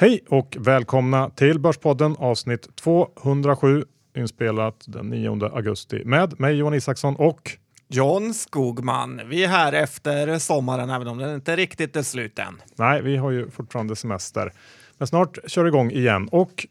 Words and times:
Hej 0.00 0.20
och 0.28 0.56
välkomna 0.60 1.30
till 1.30 1.58
Börspodden 1.60 2.16
avsnitt 2.18 2.76
207 2.76 3.84
inspelat 4.16 4.84
den 4.86 5.10
9 5.10 5.44
augusti 5.44 6.02
med 6.04 6.40
mig 6.40 6.54
Johan 6.54 6.74
Isaksson 6.74 7.16
och 7.16 7.50
John 7.88 8.34
Skogman. 8.34 9.20
Vi 9.26 9.44
är 9.44 9.48
här 9.48 9.72
efter 9.72 10.38
sommaren 10.38 10.90
även 10.90 11.08
om 11.08 11.18
den 11.18 11.34
inte 11.34 11.56
riktigt 11.56 11.96
är 11.96 12.02
slut 12.02 12.38
än. 12.38 12.54
Nej, 12.76 13.02
vi 13.02 13.16
har 13.16 13.30
ju 13.30 13.50
fortfarande 13.50 13.96
semester. 13.96 14.52
Men 14.98 15.08
snart 15.08 15.38
kör 15.46 15.66
igång 15.66 15.90
igen 15.90 16.28
och 16.32 16.66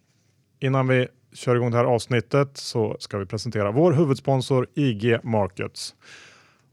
innan 0.59 0.88
vi 0.88 1.07
kör 1.34 1.55
igång 1.55 1.71
det 1.71 1.78
här 1.78 1.86
avsnittet 1.86 2.57
så 2.57 2.98
ska 3.00 3.18
vi 3.18 3.25
presentera 3.25 3.71
vår 3.71 3.91
huvudsponsor 3.91 4.68
IG 4.75 5.18
Markets. 5.23 5.96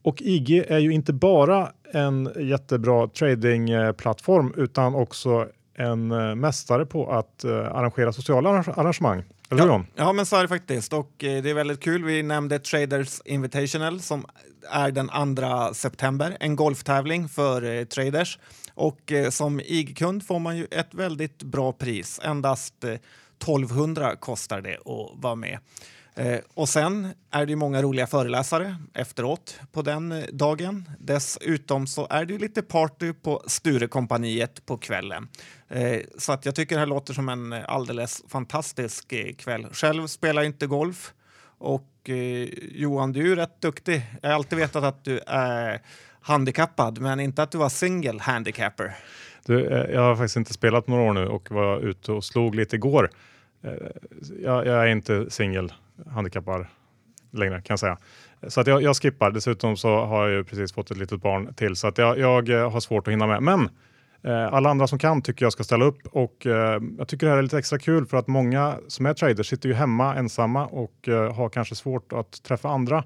Och 0.03 0.23
IG 0.23 0.51
är 0.51 0.79
ju 0.79 0.93
inte 0.93 1.13
bara 1.13 1.73
en 1.93 2.33
jättebra 2.37 3.09
tradingplattform 3.09 4.55
utan 4.57 4.95
också 4.95 5.49
en 5.75 6.11
eh, 6.11 6.35
mästare 6.35 6.87
på 6.87 7.13
att 7.13 7.45
uh, 7.45 7.53
arrangera 7.53 8.13
sociala 8.13 8.51
arrangemang. 8.51 9.23
Eller 9.51 9.63
hur 9.63 9.71
ja, 9.71 9.85
ja, 9.95 10.13
men 10.13 10.27
så 10.27 10.37
är 10.37 10.43
det 10.43 10.49
faktiskt. 10.49 10.93
Och 10.93 11.25
eh, 11.25 11.43
det 11.43 11.51
är 11.51 11.55
väldigt 11.55 11.81
kul. 11.81 12.05
Vi 12.05 12.23
nämnde 12.23 12.59
Traders 12.59 13.21
Invitational 13.25 14.01
som 14.01 14.27
är 14.71 14.91
den 14.91 15.37
2 15.69 15.75
september. 15.75 16.37
En 16.41 16.57
golftävling 16.57 17.29
för 17.29 17.65
eh, 17.65 17.85
traders. 17.85 18.39
Och 18.75 19.13
eh, 19.13 19.31
som 19.31 19.61
IG-kund 19.61 20.27
får 20.27 20.39
man 20.39 20.57
ju 20.57 20.67
ett 20.71 20.95
väldigt 20.95 21.43
bra 21.43 21.73
pris. 21.73 22.21
Endast 22.23 22.85
1200 22.85 24.17
kostar 24.17 24.61
det 24.61 24.77
att 24.77 25.23
vara 25.23 25.35
med. 25.35 25.59
Eh, 26.17 26.41
och 26.55 26.69
sen 26.69 27.09
är 27.31 27.47
det 27.47 27.51
ju 27.51 27.57
många 27.57 27.83
roliga 27.83 28.07
föreläsare 28.07 28.77
efteråt 28.95 29.61
på 29.73 29.83
den 29.83 30.13
eh, 30.13 30.25
dagen. 30.33 30.89
Dessutom 30.99 31.87
så 31.87 32.07
är 32.11 32.25
det 32.25 32.33
ju 32.33 32.39
lite 32.39 32.63
party 32.63 33.13
på 33.13 33.43
Sturekompaniet 33.47 34.67
på 34.67 34.79
kvällen. 34.79 35.29
Eh, 35.69 36.01
så 36.19 36.33
att 36.33 36.47
jag 36.47 36.55
tycker 36.55 36.75
det 36.75 36.81
här 36.81 36.87
låter 36.87 37.15
som 37.15 37.29
en 37.29 37.53
eh, 37.53 37.65
alldeles 37.69 38.25
fantastisk 38.29 39.13
eh, 39.13 39.35
kväll. 39.35 39.67
Själv 39.73 40.07
spelar 40.07 40.43
jag 40.43 40.49
inte 40.49 40.67
golf 40.67 41.13
och 41.59 42.11
eh, 42.11 42.49
Johan, 42.73 43.13
du 43.13 43.33
är 43.33 43.37
rätt 43.37 43.61
duktig. 43.61 44.03
Jag 44.23 44.29
har 44.29 44.35
alltid 44.35 44.59
vetat 44.59 44.85
att 44.85 45.05
du 45.05 45.21
är 45.27 45.81
handikappad, 46.21 47.01
men 47.01 47.21
inte 47.21 47.43
att 47.43 47.51
du 47.51 47.59
var 47.59 47.69
single 47.69 48.21
handicapper. 48.21 48.97
Du, 49.47 49.67
eh, 49.67 49.95
jag 49.95 50.01
har 50.01 50.17
faktiskt 50.17 50.37
inte 50.37 50.53
spelat 50.53 50.89
några 50.89 51.03
år 51.03 51.13
nu 51.13 51.27
och 51.27 51.51
var 51.51 51.81
ute 51.81 52.13
och 52.13 52.25
slog 52.25 52.55
lite 52.55 52.77
igår. 52.77 53.11
Eh, 53.63 53.73
jag, 54.43 54.67
jag 54.67 54.83
är 54.83 54.87
inte 54.87 55.31
singel 55.31 55.73
handikappar 56.07 56.71
längre 57.31 57.55
kan 57.55 57.73
jag 57.73 57.79
säga. 57.79 57.99
Så 58.49 58.61
att 58.61 58.67
jag, 58.67 58.83
jag, 58.83 58.97
skippar. 58.97 59.31
Dessutom 59.31 59.77
så 59.77 60.05
har 60.05 60.29
jag 60.29 60.37
ju 60.37 60.45
precis 60.45 60.73
fått 60.73 60.91
ett 60.91 60.97
litet 60.97 61.23
barn 61.23 61.55
till 61.55 61.77
så 61.77 61.89
att 61.89 61.99
jag, 61.99 62.19
jag 62.19 62.49
eh, 62.49 62.71
har 62.71 62.81
svårt 62.81 63.09
att 63.09 63.13
hinna 63.13 63.27
med. 63.27 63.43
Men 63.43 63.69
eh, 64.23 64.55
alla 64.55 64.71
andra 64.71 64.87
som 64.87 64.99
kan 64.99 65.23
tycker 65.23 65.45
jag 65.45 65.53
ska 65.53 65.65
ställa 65.65 65.85
upp 65.85 66.07
och 66.07 66.47
eh, 66.47 66.83
jag 66.99 67.09
tycker 67.09 67.27
det 67.27 67.33
här 67.33 67.39
är 67.39 67.43
lite 67.43 67.59
extra 67.59 67.79
kul 67.79 68.07
för 68.07 68.17
att 68.17 68.27
många 68.27 68.79
som 68.89 69.07
är 69.07 69.15
traders 69.15 69.49
sitter 69.49 69.69
ju 69.69 69.75
hemma 69.75 70.15
ensamma 70.15 70.67
och 70.67 71.09
eh, 71.09 71.35
har 71.35 71.49
kanske 71.49 71.75
svårt 71.75 72.13
att 72.13 72.43
träffa 72.43 72.69
andra 72.69 73.05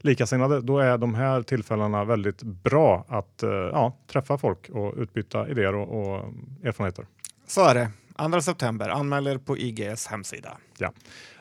likasinnade. 0.00 0.60
Då 0.60 0.78
är 0.78 0.98
de 0.98 1.14
här 1.14 1.42
tillfällena 1.42 2.04
väldigt 2.04 2.42
bra 2.42 3.04
att 3.08 3.42
eh, 3.42 3.50
ja, 3.50 3.96
träffa 4.12 4.38
folk 4.38 4.68
och 4.68 4.94
utbyta 4.96 5.48
idéer 5.48 5.74
och, 5.74 6.00
och 6.00 6.32
erfarenheter. 6.64 7.06
Så 7.46 7.64
är 7.64 7.74
det. 7.74 7.90
2 8.32 8.40
september, 8.40 8.88
anmäl 8.88 9.26
er 9.26 9.38
på 9.38 9.58
IGs 9.58 10.06
hemsida. 10.06 10.56
Ja. 10.78 10.92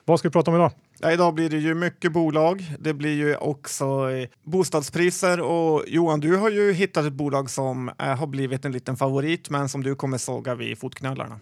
Vad 0.06 0.19
ska 0.19 0.28
vi 0.28 0.34
prata 0.34 0.52
om 0.52 0.58
idag? 0.58 0.72
Ja, 1.02 1.11
idag 1.11 1.33
blir 1.33 1.50
det 1.50 1.58
ju 1.58 1.73
mycket 1.73 2.11
bolag. 2.11 2.75
Det 2.80 2.94
blir 2.94 3.14
ju 3.14 3.36
också 3.36 4.11
eh, 4.11 4.30
bostadspriser 4.44 5.41
och 5.41 5.83
Johan, 5.88 6.19
du 6.19 6.36
har 6.36 6.50
ju 6.50 6.73
hittat 6.73 7.06
ett 7.06 7.14
bolag 7.14 7.50
som 7.50 7.89
eh, 7.89 8.17
har 8.17 8.28
blivit 8.28 8.66
en 8.66 8.72
liten 8.72 8.97
favorit, 8.97 9.50
men 9.50 9.69
som 9.69 9.84
du 9.84 9.96
kommer 9.96 10.18
såga 10.18 10.56
vid 10.56 10.79
fotknölarna. 10.79 11.40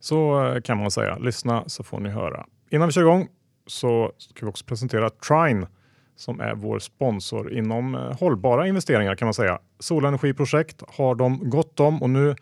Så 0.00 0.46
eh, 0.46 0.60
kan 0.60 0.78
man 0.78 0.90
säga. 0.90 1.18
Lyssna 1.18 1.64
så 1.66 1.82
får 1.82 2.00
ni 2.00 2.08
höra. 2.08 2.46
Innan 2.70 2.88
vi 2.88 2.92
kör 2.92 3.02
igång 3.02 3.28
så 3.66 4.12
ska 4.18 4.46
vi 4.46 4.50
också 4.50 4.64
presentera 4.64 5.10
Trine 5.10 5.66
som 6.16 6.40
är 6.40 6.54
vår 6.54 6.78
sponsor 6.78 7.52
inom 7.52 8.14
hållbara 8.20 8.68
investeringar 8.68 9.14
kan 9.14 9.26
man 9.26 9.34
säga. 9.34 9.58
Solenergiprojekt 9.78 10.82
har 10.88 11.14
de 11.14 11.50
gott 11.50 11.80
om 11.80 12.02
och 12.02 12.10
nu 12.10 12.34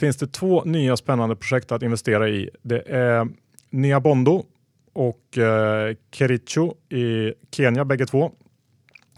finns 0.00 0.16
det 0.16 0.26
två 0.26 0.64
nya 0.64 0.96
spännande 0.96 1.36
projekt 1.36 1.72
att 1.72 1.82
investera 1.82 2.28
i. 2.28 2.50
Det 2.62 2.82
är 2.88 3.28
Nya 3.70 4.00
Bondo 4.00 4.44
och 4.92 5.38
eh, 5.38 5.96
Kericho 6.10 6.74
i 6.88 7.34
Kenya 7.50 7.84
bägge 7.84 8.06
två. 8.06 8.32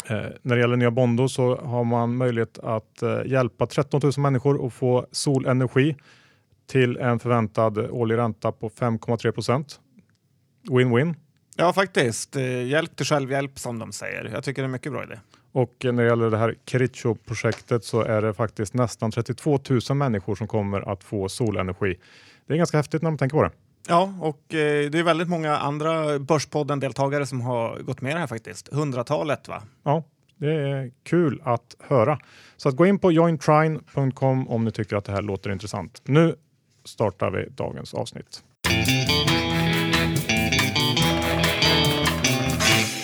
Eh, 0.06 0.26
när 0.42 0.54
det 0.54 0.60
gäller 0.60 0.76
Nya 0.76 0.90
Bondo 0.90 1.28
så 1.28 1.56
har 1.56 1.84
man 1.84 2.16
möjlighet 2.16 2.58
att 2.58 3.02
eh, 3.02 3.20
hjälpa 3.26 3.66
13 3.66 4.00
000 4.02 4.12
människor 4.18 4.66
att 4.66 4.72
få 4.72 5.06
solenergi 5.10 5.96
till 6.66 6.96
en 6.96 7.18
förväntad 7.18 7.78
årlig 7.78 8.16
ränta 8.16 8.52
på 8.52 8.68
5,3 8.68 9.32
procent. 9.32 9.80
Win-win. 10.70 11.14
Ja, 11.56 11.72
faktiskt. 11.72 12.36
Eh, 12.36 12.66
hjälp 12.66 12.96
till 12.96 13.06
självhjälp 13.06 13.58
som 13.58 13.78
de 13.78 13.92
säger. 13.92 14.30
Jag 14.32 14.44
tycker 14.44 14.62
det 14.62 14.66
är 14.66 14.70
mycket 14.70 14.92
bra 14.92 15.02
idé. 15.02 15.18
Och 15.52 15.74
när 15.84 15.92
det 15.92 16.04
gäller 16.04 16.30
det 16.30 16.38
här 16.38 16.54
Kericho-projektet 16.66 17.84
så 17.84 18.00
är 18.00 18.22
det 18.22 18.34
faktiskt 18.34 18.74
nästan 18.74 19.10
32 19.10 19.58
000 19.88 19.96
människor 19.96 20.34
som 20.34 20.48
kommer 20.48 20.92
att 20.92 21.04
få 21.04 21.28
solenergi. 21.28 21.96
Det 22.46 22.54
är 22.54 22.58
ganska 22.58 22.76
häftigt 22.76 23.02
när 23.02 23.10
man 23.10 23.18
tänker 23.18 23.36
på 23.36 23.42
det. 23.42 23.50
Ja, 23.88 24.14
och 24.20 24.54
eh, 24.54 24.90
det 24.90 24.98
är 24.98 25.02
väldigt 25.02 25.28
många 25.28 25.56
andra 25.56 26.18
Börspodden-deltagare 26.18 27.26
som 27.26 27.40
har 27.40 27.78
gått 27.78 28.00
med 28.00 28.18
här 28.18 28.26
faktiskt. 28.26 28.68
Hundratalet 28.72 29.48
va? 29.48 29.62
Ja, 29.82 30.04
det 30.36 30.52
är 30.52 30.90
kul 31.02 31.40
att 31.44 31.76
höra. 31.80 32.18
Så 32.56 32.68
att 32.68 32.76
gå 32.76 32.86
in 32.86 32.98
på 32.98 33.12
jointrine.com 33.12 34.48
om 34.48 34.64
ni 34.64 34.70
tycker 34.70 34.96
att 34.96 35.04
det 35.04 35.12
här 35.12 35.22
låter 35.22 35.50
intressant. 35.52 36.02
Nu 36.04 36.34
startar 36.84 37.30
vi 37.30 37.48
dagens 37.48 37.94
avsnitt. 37.94 38.42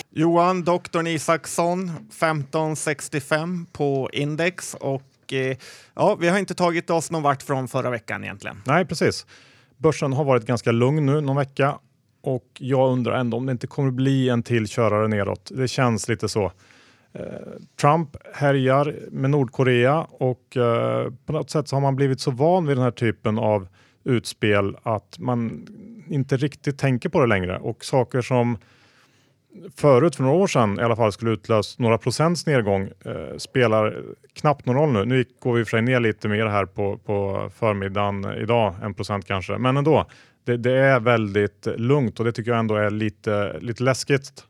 Johan, 0.09 0.63
doktorn 0.63 1.07
Isaksson, 1.07 1.89
1565 1.89 3.65
på 3.71 4.09
index 4.13 4.73
och 4.73 5.33
eh, 5.33 5.57
ja, 5.93 6.15
vi 6.15 6.29
har 6.29 6.37
inte 6.37 6.55
tagit 6.55 6.89
oss 6.89 7.11
någon 7.11 7.23
vart 7.23 7.43
från 7.43 7.67
förra 7.67 7.89
veckan 7.89 8.23
egentligen. 8.23 8.61
Nej, 8.65 8.85
precis. 8.85 9.25
Börsen 9.81 10.13
har 10.13 10.23
varit 10.23 10.45
ganska 10.45 10.71
lugn 10.71 11.05
nu 11.05 11.21
någon 11.21 11.35
vecka 11.35 11.79
och 12.21 12.47
jag 12.59 12.91
undrar 12.91 13.19
ändå 13.19 13.37
om 13.37 13.45
det 13.45 13.51
inte 13.51 13.67
kommer 13.67 13.91
bli 13.91 14.29
en 14.29 14.43
till 14.43 14.67
körare 14.67 15.07
neråt. 15.07 15.51
Det 15.55 15.67
känns 15.67 16.07
lite 16.07 16.29
så. 16.29 16.51
Eh, 17.13 17.23
Trump 17.81 18.17
härjar 18.33 18.95
med 19.11 19.29
Nordkorea 19.29 20.07
och 20.09 20.57
eh, 20.57 21.11
på 21.25 21.33
något 21.33 21.49
sätt 21.49 21.67
så 21.67 21.75
har 21.75 21.81
man 21.81 21.95
blivit 21.95 22.19
så 22.19 22.31
van 22.31 22.67
vid 22.67 22.77
den 22.77 22.83
här 22.83 22.91
typen 22.91 23.37
av 23.37 23.67
utspel 24.03 24.77
att 24.83 25.19
man 25.19 25.67
inte 26.09 26.37
riktigt 26.37 26.77
tänker 26.77 27.09
på 27.09 27.21
det 27.21 27.27
längre 27.27 27.57
och 27.59 27.85
saker 27.85 28.21
som 28.21 28.57
förut 29.75 30.15
för 30.15 30.23
några 30.23 30.37
år 30.37 30.47
sedan 30.47 30.79
i 30.79 30.83
alla 30.83 30.95
fall 30.95 31.11
skulle 31.11 31.31
utlöst 31.31 31.79
några 31.79 31.97
procents 31.97 32.45
nedgång 32.45 32.89
eh, 33.05 33.37
spelar 33.37 34.03
knappt 34.33 34.65
någon 34.65 34.75
roll 34.75 34.91
nu. 34.91 35.05
Nu 35.05 35.25
går 35.39 35.53
vi 35.53 35.65
för 35.65 35.69
sig 35.69 35.81
ner 35.81 35.99
lite 35.99 36.27
mer 36.27 36.45
här 36.45 36.65
på, 36.65 36.97
på 36.97 37.49
förmiddagen 37.55 38.25
idag, 38.25 38.75
en 38.83 38.93
procent 38.93 39.25
kanske, 39.25 39.57
men 39.57 39.77
ändå. 39.77 40.05
Det, 40.43 40.57
det, 40.57 40.71
är 40.71 40.99
väldigt 40.99 41.67
lugnt 41.75 42.19
och 42.19 42.25
det 42.25 42.31
tycker 42.31 42.51
jag 42.51 42.59
ändå 42.59 42.75
är 42.75 42.89
lite, 42.89 43.59
lite 43.59 43.83
läskigt. 43.83 44.43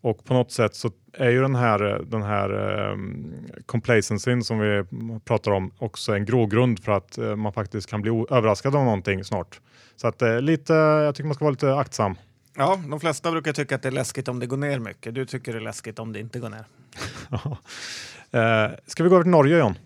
Och 0.00 0.24
på 0.24 0.34
något 0.34 0.52
sätt 0.52 0.74
så 0.74 0.90
är 1.12 1.30
ju 1.30 1.42
den 1.42 1.54
här, 1.54 2.04
den 2.06 2.22
här 2.22 2.52
um, 2.92 3.34
complacencyn 3.66 4.42
som 4.44 4.58
vi 4.58 4.84
pratar 5.24 5.52
om 5.52 5.70
också 5.78 6.12
en 6.12 6.24
grogrund 6.24 6.84
för 6.84 6.92
att 6.92 7.18
uh, 7.18 7.36
man 7.36 7.52
faktiskt 7.52 7.90
kan 7.90 8.02
bli 8.02 8.24
överraskad 8.30 8.76
av 8.76 8.84
någonting 8.84 9.24
snart. 9.24 9.60
Så 9.96 10.08
att 10.08 10.22
uh, 10.22 10.40
lite, 10.40 10.72
jag 10.72 11.14
tycker 11.14 11.26
man 11.26 11.34
ska 11.34 11.44
vara 11.44 11.52
lite 11.52 11.74
aktsam. 11.74 12.14
Ja, 12.60 12.80
de 12.90 13.00
flesta 13.00 13.30
brukar 13.30 13.52
tycka 13.52 13.74
att 13.74 13.82
det 13.82 13.88
är 13.88 13.92
läskigt 13.92 14.28
om 14.28 14.40
det 14.40 14.46
går 14.46 14.56
ner 14.56 14.78
mycket. 14.78 15.14
Du 15.14 15.26
tycker 15.26 15.52
det 15.52 15.58
är 15.58 15.62
läskigt 15.62 15.98
om 15.98 16.12
det 16.12 16.20
inte 16.20 16.38
går 16.38 16.50
ner. 16.50 16.64
Eh, 18.30 18.70
ska 18.86 19.02
vi 19.02 19.08
gå 19.08 19.14
över 19.14 19.22
till 19.22 19.30
Norge, 19.30 19.58
John? 19.58 19.78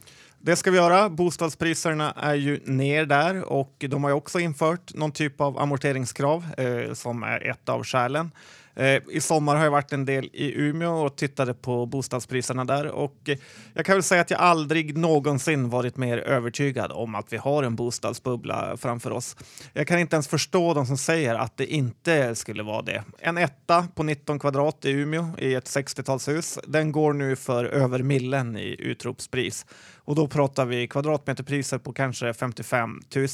Det 0.45 0.57
ska 0.57 0.71
vi 0.71 0.77
göra. 0.77 1.09
Bostadspriserna 1.09 2.13
är 2.13 2.35
ju 2.35 2.61
ner 2.65 3.07
där 3.07 3.45
och 3.45 3.85
de 3.89 4.05
har 4.05 4.11
ju 4.11 4.17
också 4.17 4.41
infört 4.41 4.95
någon 4.95 5.13
typ 5.13 5.41
av 5.41 5.59
amorteringskrav 5.59 6.47
eh, 6.59 6.93
som 6.93 7.23
är 7.23 7.47
ett 7.51 7.69
av 7.69 7.85
skälen. 7.85 8.31
Eh, 8.75 9.03
I 9.11 9.21
sommar 9.21 9.57
har 9.57 9.65
jag 9.65 9.71
varit 9.71 9.93
en 9.93 10.05
del 10.05 10.31
i 10.33 10.53
Umeå 10.55 10.93
och 10.93 11.17
tittade 11.17 11.55
på 11.55 11.87
bostadspriserna 11.87 12.65
där 12.65 12.87
och 12.87 13.17
eh, 13.29 13.39
jag 13.75 13.87
kan 13.87 13.95
väl 13.95 14.03
säga 14.03 14.21
att 14.21 14.31
jag 14.31 14.41
aldrig 14.41 14.99
någonsin 14.99 15.71
varit 15.71 15.97
mer 15.97 16.19
övertygad 16.19 16.93
om 16.93 17.15
att 17.15 17.33
vi 17.33 17.37
har 17.37 17.63
en 17.63 17.77
bostadsbubbla 17.77 18.77
framför 18.77 19.11
oss. 19.11 19.37
Jag 19.73 19.87
kan 19.87 19.99
inte 19.99 20.17
ens 20.17 20.29
förstå 20.29 20.75
de 20.75 20.87
som 20.87 20.97
säger 20.97 21.35
att 21.35 21.57
det 21.57 21.67
inte 21.67 22.35
skulle 22.35 22.63
vara 22.63 22.83
det. 22.83 23.05
En 23.19 23.39
etta 23.39 23.87
på 23.95 24.03
19 24.03 24.39
kvadrat 24.39 24.85
i 24.85 24.91
Umeå 24.91 25.27
i 25.39 25.55
ett 25.55 25.67
60-talshus, 25.67 26.59
den 26.67 26.93
går 26.93 27.13
nu 27.13 27.37
för 27.37 27.65
över 27.65 28.03
millen 28.03 28.57
i 28.57 28.77
utropspris. 28.79 29.67
Och 30.05 30.15
då 30.15 30.27
pratar 30.27 30.67
vi 30.67 30.89
kvadratmeterpriser 30.89 31.79
på 31.79 31.93
kanske 31.93 32.35
55 32.35 33.01
000. 33.17 33.27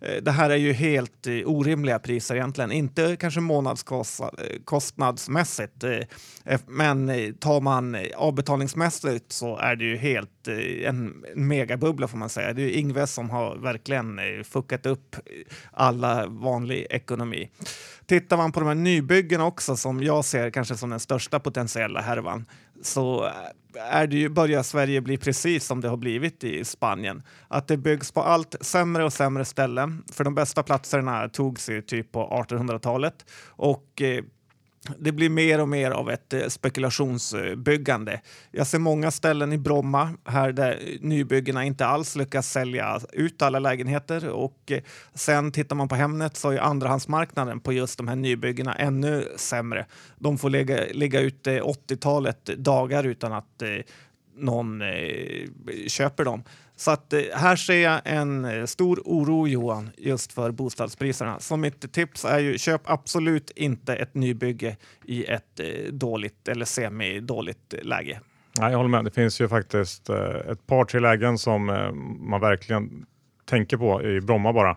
Eh, 0.00 0.22
det 0.22 0.30
här 0.30 0.50
är 0.50 0.56
ju 0.56 0.72
helt 0.72 1.26
eh, 1.26 1.32
orimliga 1.44 1.98
priser 1.98 2.34
egentligen. 2.34 2.72
Inte 2.72 3.16
kanske 3.16 3.40
månadskostnadsmässigt. 3.40 5.84
Eh, 5.84 6.00
men 6.66 7.10
tar 7.40 7.60
man 7.60 7.96
avbetalningsmässigt 8.16 9.32
så 9.32 9.56
är 9.56 9.76
det 9.76 9.84
ju 9.84 9.96
helt 9.96 10.30
en 10.84 11.24
megabubbla 11.34 12.08
får 12.08 12.18
man 12.18 12.28
säga. 12.28 12.52
Det 12.52 12.62
är 12.62 12.70
Ingves 12.70 13.12
som 13.12 13.30
har 13.30 13.56
verkligen 13.56 14.20
fuckat 14.44 14.86
upp 14.86 15.16
alla 15.72 16.26
vanlig 16.26 16.86
ekonomi. 16.90 17.50
Tittar 18.06 18.36
man 18.36 18.52
på 18.52 18.60
de 18.60 18.66
här 18.66 18.74
nybyggena 18.74 19.46
också 19.46 19.76
som 19.76 20.02
jag 20.02 20.24
ser 20.24 20.50
kanske 20.50 20.76
som 20.76 20.90
den 20.90 21.00
största 21.00 21.40
potentiella 21.40 22.00
härvan 22.00 22.44
så 22.82 23.30
är 23.74 24.06
det 24.06 24.16
ju, 24.16 24.28
börjar 24.28 24.62
Sverige 24.62 25.00
bli 25.00 25.16
precis 25.16 25.66
som 25.66 25.80
det 25.80 25.88
har 25.88 25.96
blivit 25.96 26.44
i 26.44 26.64
Spanien. 26.64 27.22
Att 27.48 27.68
det 27.68 27.76
byggs 27.76 28.12
på 28.12 28.22
allt 28.22 28.56
sämre 28.60 29.04
och 29.04 29.12
sämre 29.12 29.44
ställen. 29.44 30.04
För 30.12 30.24
de 30.24 30.34
bästa 30.34 30.62
platserna 30.62 31.28
togs 31.28 31.70
ju 31.70 31.82
typ 31.82 32.12
på 32.12 32.44
1800-talet 32.48 33.30
och 33.46 34.02
eh, 34.02 34.24
det 34.98 35.12
blir 35.12 35.30
mer 35.30 35.60
och 35.60 35.68
mer 35.68 35.90
av 35.90 36.10
ett 36.10 36.32
eh, 36.32 36.48
spekulationsbyggande. 36.48 38.20
Jag 38.50 38.66
ser 38.66 38.78
många 38.78 39.10
ställen 39.10 39.52
i 39.52 39.58
Bromma 39.58 40.10
här 40.24 40.52
där 40.52 40.98
nybyggena 41.00 41.64
inte 41.64 41.86
alls 41.86 42.16
lyckas 42.16 42.50
sälja 42.50 43.00
ut 43.12 43.42
alla 43.42 43.58
lägenheter 43.58 44.28
och 44.28 44.72
eh, 44.72 44.82
sen 45.14 45.52
tittar 45.52 45.76
man 45.76 45.88
på 45.88 45.94
Hemnet 45.94 46.36
så 46.36 46.50
är 46.50 46.58
andrahandsmarknaden 46.58 47.60
på 47.60 47.72
just 47.72 47.96
de 47.96 48.08
här 48.08 48.16
nybyggena 48.16 48.74
ännu 48.74 49.24
sämre. 49.36 49.86
De 50.18 50.38
får 50.38 50.50
ligga, 50.50 50.84
ligga 50.92 51.20
ute 51.20 51.60
80-talet 51.60 52.44
dagar 52.44 53.04
utan 53.04 53.32
att 53.32 53.62
eh, 53.62 53.68
någon 54.36 54.82
köper 55.86 56.24
dem. 56.24 56.42
Så 56.80 56.90
att, 56.90 57.12
eh, 57.12 57.20
här 57.34 57.56
ser 57.56 57.82
jag 57.82 58.00
en 58.04 58.44
eh, 58.44 58.64
stor 58.64 59.02
oro, 59.04 59.48
Johan, 59.48 59.90
just 59.96 60.32
för 60.32 60.50
bostadspriserna. 60.50 61.40
Så 61.40 61.56
mitt 61.56 61.92
tips 61.92 62.24
är 62.24 62.38
ju 62.38 62.58
köp 62.58 62.80
absolut 62.84 63.50
inte 63.50 63.94
ett 63.94 64.14
nybygge 64.14 64.76
i 65.04 65.24
ett 65.24 65.60
eh, 65.60 65.92
dåligt 65.92 66.48
eller 66.48 66.64
semi-dåligt 66.64 67.74
läge. 67.82 68.20
Nej, 68.58 68.70
jag 68.70 68.76
håller 68.78 68.90
med. 68.90 69.04
Det 69.04 69.10
finns 69.10 69.40
ju 69.40 69.48
faktiskt 69.48 70.10
ett 70.10 70.66
par, 70.66 70.84
tre 70.84 71.00
lägen 71.00 71.38
som 71.38 71.66
man 72.20 72.40
verkligen 72.40 73.06
tänker 73.44 73.76
på 73.76 74.02
i 74.02 74.20
Bromma 74.20 74.52
bara. 74.52 74.76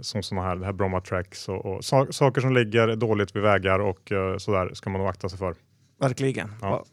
som 0.00 0.22
sådana 0.22 0.46
här, 0.46 0.56
det 0.56 0.64
här 0.64 0.72
Bromma 0.72 1.00
Tracks 1.00 1.48
och, 1.48 1.66
och 1.66 1.84
saker 2.14 2.40
som 2.40 2.54
ligger 2.54 2.96
dåligt 2.96 3.36
vid 3.36 3.42
vägar 3.42 3.78
och 3.78 4.12
sådär 4.38 4.74
ska 4.74 4.90
man 4.90 5.00
nog 5.00 5.10
akta 5.10 5.28
sig 5.28 5.38
för. 5.38 5.54
Verkligen. 6.00 6.52
Ja, 6.60 6.84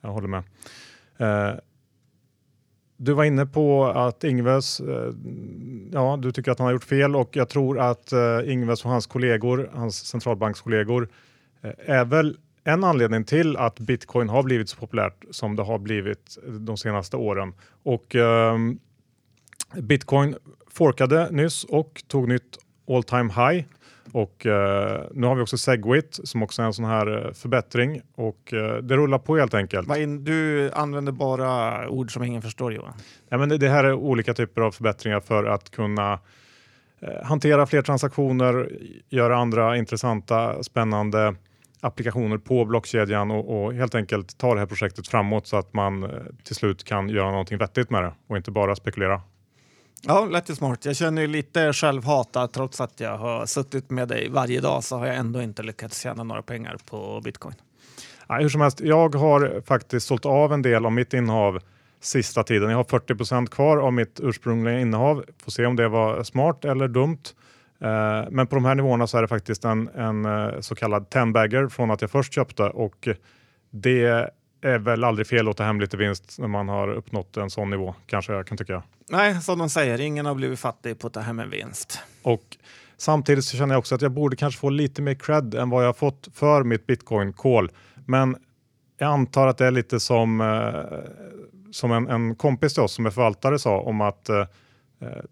jag 0.00 0.10
håller 0.10 0.28
med. 0.28 0.42
Du 3.04 3.12
var 3.12 3.24
inne 3.24 3.46
på 3.46 3.84
att 3.84 4.24
Ingves, 4.24 4.80
eh, 4.80 5.12
ja, 5.92 6.18
du 6.22 6.32
tycker 6.32 6.52
att 6.52 6.58
han 6.58 6.66
har 6.66 6.72
gjort 6.72 6.84
fel 6.84 7.16
och 7.16 7.36
jag 7.36 7.48
tror 7.48 7.80
att 7.80 8.12
eh, 8.12 8.52
Ingves 8.52 8.84
och 8.84 8.90
hans 8.90 9.06
kollegor, 9.06 9.70
hans 9.74 10.06
centralbankskollegor, 10.06 11.08
eh, 11.62 11.70
är 11.86 12.04
väl 12.04 12.36
en 12.64 12.84
anledning 12.84 13.24
till 13.24 13.56
att 13.56 13.80
bitcoin 13.80 14.28
har 14.28 14.42
blivit 14.42 14.68
så 14.68 14.76
populärt 14.76 15.24
som 15.30 15.56
det 15.56 15.62
har 15.62 15.78
blivit 15.78 16.38
de 16.60 16.76
senaste 16.76 17.16
åren. 17.16 17.54
Och 17.82 18.16
eh, 18.16 18.58
bitcoin 19.74 20.36
forkade 20.70 21.30
nyss 21.30 21.64
och 21.64 22.02
tog 22.08 22.28
nytt 22.28 22.58
all 22.96 23.02
time 23.02 23.32
high 23.32 23.64
och 24.12 24.46
eh, 24.46 25.04
nu 25.14 25.26
har 25.26 25.34
vi 25.34 25.42
också 25.42 25.58
Segwit 25.58 26.20
som 26.24 26.42
också 26.42 26.62
är 26.62 26.66
en 26.66 26.72
sån 26.72 26.84
här 26.84 27.26
eh, 27.26 27.32
förbättring 27.32 28.00
och 28.14 28.52
eh, 28.52 28.76
det 28.76 28.96
rullar 28.96 29.18
på 29.18 29.36
helt 29.36 29.54
enkelt. 29.54 29.88
Du 30.20 30.70
använder 30.72 31.12
bara 31.12 31.88
ord 31.88 32.12
som 32.12 32.24
ingen 32.24 32.42
förstår 32.42 32.72
Johan. 32.72 32.94
Ja, 33.28 33.38
men 33.38 33.48
det, 33.48 33.58
det 33.58 33.68
här 33.68 33.84
är 33.84 33.92
olika 33.92 34.34
typer 34.34 34.62
av 34.62 34.72
förbättringar 34.72 35.20
för 35.20 35.44
att 35.44 35.70
kunna 35.70 36.12
eh, 37.00 37.24
hantera 37.24 37.66
fler 37.66 37.82
transaktioner, 37.82 38.72
göra 39.08 39.36
andra 39.36 39.76
intressanta, 39.76 40.62
spännande 40.62 41.34
applikationer 41.80 42.38
på 42.38 42.64
blockkedjan 42.64 43.30
och, 43.30 43.64
och, 43.64 43.74
helt 43.74 43.94
enkelt 43.94 44.38
ta 44.38 44.54
det 44.54 44.60
här 44.60 44.66
projektet 44.66 45.08
framåt 45.08 45.46
så 45.46 45.56
att 45.56 45.72
man 45.74 46.02
eh, 46.02 46.10
till 46.44 46.54
slut 46.54 46.84
kan 46.84 47.08
göra 47.08 47.30
någonting 47.30 47.58
vettigt 47.58 47.90
med 47.90 48.02
det 48.02 48.12
och 48.26 48.36
inte 48.36 48.50
bara 48.50 48.76
spekulera. 48.76 49.20
Ja, 50.06 50.24
lät 50.24 50.50
ju 50.50 50.54
smart. 50.54 50.84
Jag 50.84 50.96
känner 50.96 51.22
ju 51.22 51.28
lite 51.28 51.72
självhata 51.72 52.48
trots 52.48 52.80
att 52.80 53.00
jag 53.00 53.18
har 53.18 53.46
suttit 53.46 53.90
med 53.90 54.08
dig 54.08 54.28
varje 54.30 54.60
dag 54.60 54.84
så 54.84 54.98
har 54.98 55.06
jag 55.06 55.16
ändå 55.16 55.42
inte 55.42 55.62
lyckats 55.62 56.00
tjäna 56.00 56.24
några 56.24 56.42
pengar 56.42 56.76
på 56.90 57.20
bitcoin. 57.24 57.54
Ja, 58.28 58.38
hur 58.38 58.48
som 58.48 58.60
helst, 58.60 58.80
jag 58.80 59.14
har 59.14 59.62
faktiskt 59.66 60.06
sålt 60.06 60.26
av 60.26 60.52
en 60.52 60.62
del 60.62 60.86
av 60.86 60.92
mitt 60.92 61.14
innehav 61.14 61.58
sista 62.00 62.42
tiden. 62.42 62.70
Jag 62.70 62.76
har 62.76 62.84
40% 62.84 63.46
kvar 63.46 63.76
av 63.78 63.92
mitt 63.92 64.20
ursprungliga 64.22 64.80
innehav. 64.80 65.24
Får 65.44 65.50
se 65.50 65.66
om 65.66 65.76
det 65.76 65.88
var 65.88 66.22
smart 66.22 66.64
eller 66.64 66.88
dumt. 66.88 67.22
Eh, 67.80 68.30
men 68.30 68.46
på 68.46 68.54
de 68.54 68.64
här 68.64 68.74
nivåerna 68.74 69.06
så 69.06 69.18
är 69.18 69.22
det 69.22 69.28
faktiskt 69.28 69.64
en, 69.64 69.88
en 69.88 70.24
eh, 70.24 70.60
så 70.60 70.74
kallad 70.74 71.06
10-bagger 71.10 71.68
från 71.68 71.90
att 71.90 72.00
jag 72.00 72.10
först 72.10 72.32
köpte 72.32 72.62
och 72.62 73.08
det 73.70 74.30
är 74.62 74.78
väl 74.78 75.04
aldrig 75.04 75.26
fel 75.26 75.48
att 75.48 75.56
ta 75.56 75.64
hem 75.64 75.80
lite 75.80 75.96
vinst 75.96 76.38
när 76.38 76.48
man 76.48 76.68
har 76.68 76.88
uppnått 76.88 77.36
en 77.36 77.50
sån 77.50 77.70
nivå, 77.70 77.94
kanske 78.06 78.32
jag 78.32 78.46
kan 78.46 78.58
tycka. 78.58 78.82
Nej, 79.08 79.42
som 79.42 79.58
de 79.58 79.70
säger, 79.70 80.00
ingen 80.00 80.26
har 80.26 80.34
blivit 80.34 80.60
fattig 80.60 80.98
på 80.98 81.06
att 81.06 81.12
ta 81.12 81.20
hem 81.20 81.38
en 81.38 81.50
vinst. 81.50 81.98
Och 82.22 82.56
samtidigt 82.96 83.44
så 83.44 83.56
känner 83.56 83.74
jag 83.74 83.78
också 83.78 83.94
att 83.94 84.02
jag 84.02 84.12
borde 84.12 84.36
kanske 84.36 84.60
få 84.60 84.70
lite 84.70 85.02
mer 85.02 85.14
cred 85.14 85.54
än 85.54 85.70
vad 85.70 85.84
jag 85.84 85.96
fått 85.96 86.28
för 86.34 86.64
mitt 86.64 86.86
bitcoin-call. 86.86 87.70
Men 88.06 88.36
jag 88.98 89.08
antar 89.08 89.46
att 89.46 89.58
det 89.58 89.66
är 89.66 89.70
lite 89.70 90.00
som, 90.00 90.40
eh, 90.40 90.98
som 91.70 91.92
en, 91.92 92.08
en 92.08 92.34
kompis 92.34 92.74
till 92.74 92.82
oss 92.82 92.92
som 92.92 93.06
är 93.06 93.10
förvaltare 93.10 93.58
sa 93.58 93.80
om 93.80 94.00
att 94.00 94.28
eh, 94.28 94.44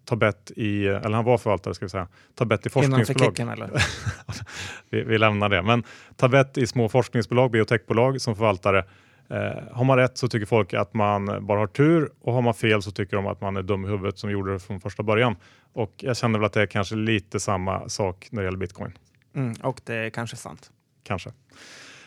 ta 0.05 0.15
bett 0.15 0.51
i, 0.55 0.87
eller 0.87 1.15
han 1.15 1.25
var 1.25 1.37
förvaltare 1.37 1.73
ska 1.73 1.85
vi 1.85 1.89
säga, 1.89 2.07
ta 2.35 2.45
bett 2.45 2.65
i 2.65 2.69
forskningsbolag. 2.69 3.29
Kicken, 3.29 3.49
eller? 3.49 3.69
vi, 4.89 5.03
vi 5.03 5.17
lämnar 5.17 5.49
det, 5.49 5.61
men 5.61 5.83
ta 6.15 6.27
bett 6.27 6.57
i 6.57 6.67
små 6.67 6.89
forskningsbolag, 6.89 7.51
biotechbolag 7.51 8.21
som 8.21 8.35
förvaltare 8.35 8.85
Eh, 9.31 9.63
har 9.71 9.83
man 9.83 9.97
rätt 9.97 10.17
så 10.17 10.27
tycker 10.27 10.45
folk 10.45 10.73
att 10.73 10.93
man 10.93 11.45
bara 11.45 11.59
har 11.59 11.67
tur 11.67 12.11
och 12.21 12.33
har 12.33 12.41
man 12.41 12.53
fel 12.53 12.81
så 12.81 12.91
tycker 12.91 13.15
de 13.15 13.27
att 13.27 13.41
man 13.41 13.57
är 13.57 13.61
dum 13.63 13.85
i 13.85 13.87
huvudet 13.87 14.19
som 14.19 14.31
gjorde 14.31 14.53
det 14.53 14.59
från 14.59 14.81
första 14.81 15.03
början. 15.03 15.35
Och 15.73 15.93
jag 15.97 16.17
känner 16.17 16.39
väl 16.39 16.45
att 16.45 16.53
det 16.53 16.61
är 16.61 16.65
kanske 16.65 16.95
lite 16.95 17.39
samma 17.39 17.89
sak 17.89 18.27
när 18.31 18.41
det 18.41 18.45
gäller 18.45 18.57
bitcoin. 18.57 18.97
Mm, 19.35 19.53
och 19.63 19.81
det 19.85 19.95
är 19.95 20.09
kanske 20.09 20.35
sant. 20.35 20.71
Kanske. 21.03 21.31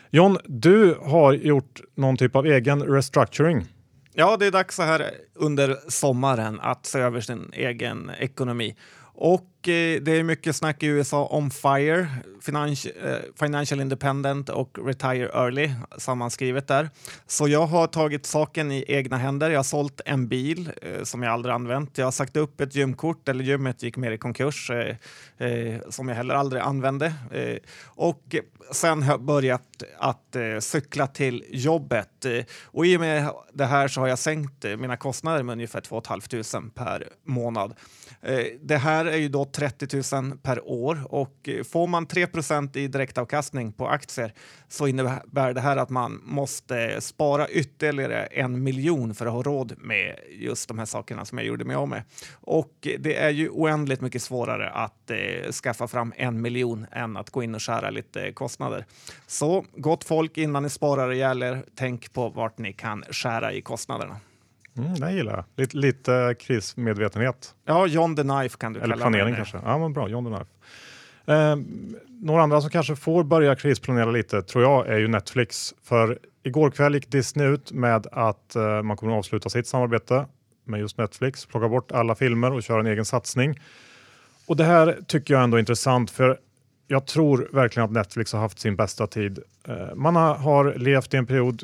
John, 0.09 0.37
du 0.45 0.97
har 1.01 1.33
gjort 1.33 1.81
någon 1.95 2.17
typ 2.17 2.35
av 2.35 2.45
egen 2.45 2.83
restructuring. 2.83 3.65
Ja, 4.13 4.37
det 4.37 4.45
är 4.45 4.51
dags 4.51 4.75
så 4.75 4.83
här 4.83 5.11
under 5.33 5.77
sommaren 5.87 6.59
att 6.59 6.85
se 6.85 6.99
över 6.99 7.21
sin 7.21 7.51
egen 7.53 8.11
ekonomi. 8.19 8.75
Och 9.01 9.54
mycket, 9.67 10.05
det 10.05 10.11
är 10.11 10.23
mycket 10.23 10.55
snack 10.55 10.83
i 10.83 10.85
USA 10.85 11.25
om 11.25 11.51
FIRE, 11.51 12.07
Financi 12.41 12.91
eh, 13.03 13.17
Financial 13.39 13.81
Independent 13.81 14.49
och 14.49 14.77
Retire 14.85 15.29
Early, 15.33 15.71
sammanskrivet 15.97 16.67
där. 16.67 16.89
Så 17.27 17.47
jag 17.47 17.65
har 17.65 17.87
tagit 17.87 18.25
saken 18.25 18.71
i 18.71 18.85
egna 18.87 19.17
händer. 19.17 19.49
Jag 19.49 19.59
har 19.59 19.63
sålt 19.63 20.01
en 20.05 20.27
bil 20.27 20.71
eh, 20.81 21.03
som 21.03 21.23
jag 21.23 21.33
aldrig 21.33 21.55
använt. 21.55 21.97
Jag 21.97 22.05
har 22.05 22.11
sagt 22.11 22.37
upp 22.37 22.61
ett 22.61 22.75
gymkort, 22.75 23.29
eller 23.29 23.43
gymmet 23.43 23.83
gick 23.83 23.97
mer 23.97 24.11
i 24.11 24.17
konkurs, 24.17 24.69
eh, 24.69 25.47
eh, 25.47 25.81
som 25.89 26.07
jag 26.07 26.15
heller 26.15 26.35
aldrig 26.35 26.61
använde. 26.61 27.13
Eh, 27.31 27.57
och 27.85 28.35
sen 28.71 29.03
har 29.03 29.13
jag 29.13 29.21
börjat 29.21 29.83
att 29.97 30.35
eh, 30.35 30.59
cykla 30.59 31.07
till 31.07 31.43
jobbet. 31.49 32.25
Eh, 32.25 32.43
och 32.63 32.85
i 32.85 32.97
och 32.97 33.01
med 33.01 33.29
det 33.53 33.65
här 33.65 33.87
så 33.87 34.01
har 34.01 34.07
jag 34.07 34.19
sänkt 34.19 34.65
eh, 34.65 34.77
mina 34.77 34.97
kostnader 34.97 35.43
med 35.43 35.53
ungefär 35.53 35.81
2 35.81 36.01
500 36.01 36.71
per 36.75 37.07
månad. 37.23 37.73
det 38.61 38.77
här 38.77 39.05
är 39.05 39.17
ju 39.17 39.29
då 39.29 39.45
30 39.55 40.15
000 40.21 40.37
per 40.37 40.69
år 40.69 41.13
och 41.13 41.49
eh, 41.49 41.63
får 41.63 41.87
man 41.87 42.07
3% 42.07 42.77
i 42.77 42.87
direktavkastning 42.87 43.71
på 43.71 43.87
aktier 43.87 44.33
så 44.67 44.87
innebär 44.87 45.53
det 45.53 45.61
här 45.61 45.77
att 45.77 45.89
man 45.89 46.21
måste 46.23 47.01
spara 47.01 47.49
ytterligare 47.49 48.25
en 48.25 48.63
miljon 48.63 49.15
för 49.15 49.25
att 49.25 49.33
ha 49.33 49.43
råd 49.43 49.73
med 49.77 50.19
just 50.31 50.67
de 50.67 50.79
här 50.79 50.85
sakerna 50.85 51.25
som 51.25 51.37
jag 51.37 51.47
gjorde 51.47 51.65
mig 51.65 51.75
av 51.75 51.87
med. 51.87 52.03
Och 52.33 52.73
det 52.99 53.15
är 53.15 53.29
ju 53.29 53.49
oändligt 53.49 54.01
mycket 54.01 54.21
svårare 54.21 54.69
att 54.69 55.11
eh, 55.11 55.51
skaffa 55.51 55.87
fram 55.87 56.13
en 56.17 56.41
miljon 56.41 56.85
än 56.91 57.17
att 57.17 57.29
gå 57.29 57.43
in 57.43 57.55
och 57.55 57.61
skära 57.61 57.89
lite 57.89 58.31
kostnader. 58.31 58.85
Så 59.27 59.65
gott 59.75 60.03
folk, 60.03 60.37
innan 60.37 60.63
ni 60.63 60.69
sparar 60.69 61.13
ihjäl 61.13 61.43
er, 61.43 61.65
tänk 61.75 62.13
på 62.13 62.29
vart 62.29 62.57
ni 62.57 62.73
kan 62.73 63.03
skära 63.09 63.53
i 63.53 63.61
kostnaderna. 63.61 64.19
Mm, 64.77 64.93
det 64.93 65.11
gillar 65.11 65.33
jag. 65.33 65.43
Lite, 65.55 65.77
lite 65.77 66.35
krismedvetenhet. 66.39 67.55
Ja, 67.65 67.87
John 67.87 68.15
the 68.15 68.21
Knife 68.21 68.57
kan 68.57 68.73
du 68.73 68.79
Eller 68.79 68.93
kalla 68.93 69.09
planering 69.09 69.35
kanske. 69.35 69.59
Ja, 69.65 69.77
men 69.77 69.93
bra. 69.93 70.09
John 70.09 70.25
the 70.25 70.31
Knife. 70.31 70.51
Eh, 71.27 71.55
några 72.07 72.43
andra 72.43 72.61
som 72.61 72.69
kanske 72.69 72.95
får 72.95 73.23
börja 73.23 73.55
krisplanera 73.55 74.11
lite 74.11 74.41
tror 74.41 74.63
jag 74.63 74.87
är 74.87 74.97
ju 74.97 75.07
Netflix. 75.07 75.73
För 75.83 76.19
igår 76.43 76.71
kväll 76.71 76.95
gick 76.95 77.11
Disney 77.11 77.47
ut 77.47 77.71
med 77.71 78.07
att 78.11 78.55
eh, 78.55 78.81
man 78.81 78.97
kommer 78.97 79.13
att 79.13 79.17
avsluta 79.17 79.49
sitt 79.49 79.67
samarbete 79.67 80.25
med 80.65 80.79
just 80.79 80.97
Netflix, 80.97 81.45
plocka 81.45 81.67
bort 81.67 81.91
alla 81.91 82.15
filmer 82.15 82.53
och 82.53 82.63
köra 82.63 82.79
en 82.79 82.87
egen 82.87 83.05
satsning. 83.05 83.59
Och 84.47 84.57
det 84.57 84.63
här 84.63 84.99
tycker 85.07 85.33
jag 85.33 85.43
ändå 85.43 85.57
är 85.57 85.59
intressant 85.59 86.11
för 86.11 86.39
jag 86.87 87.05
tror 87.05 87.49
verkligen 87.53 87.85
att 87.85 87.91
Netflix 87.91 88.33
har 88.33 88.39
haft 88.39 88.59
sin 88.59 88.75
bästa 88.75 89.07
tid. 89.07 89.39
Eh, 89.67 89.95
man 89.95 90.15
har, 90.15 90.35
har 90.35 90.73
levt 90.73 91.13
i 91.13 91.17
en 91.17 91.25
period 91.25 91.63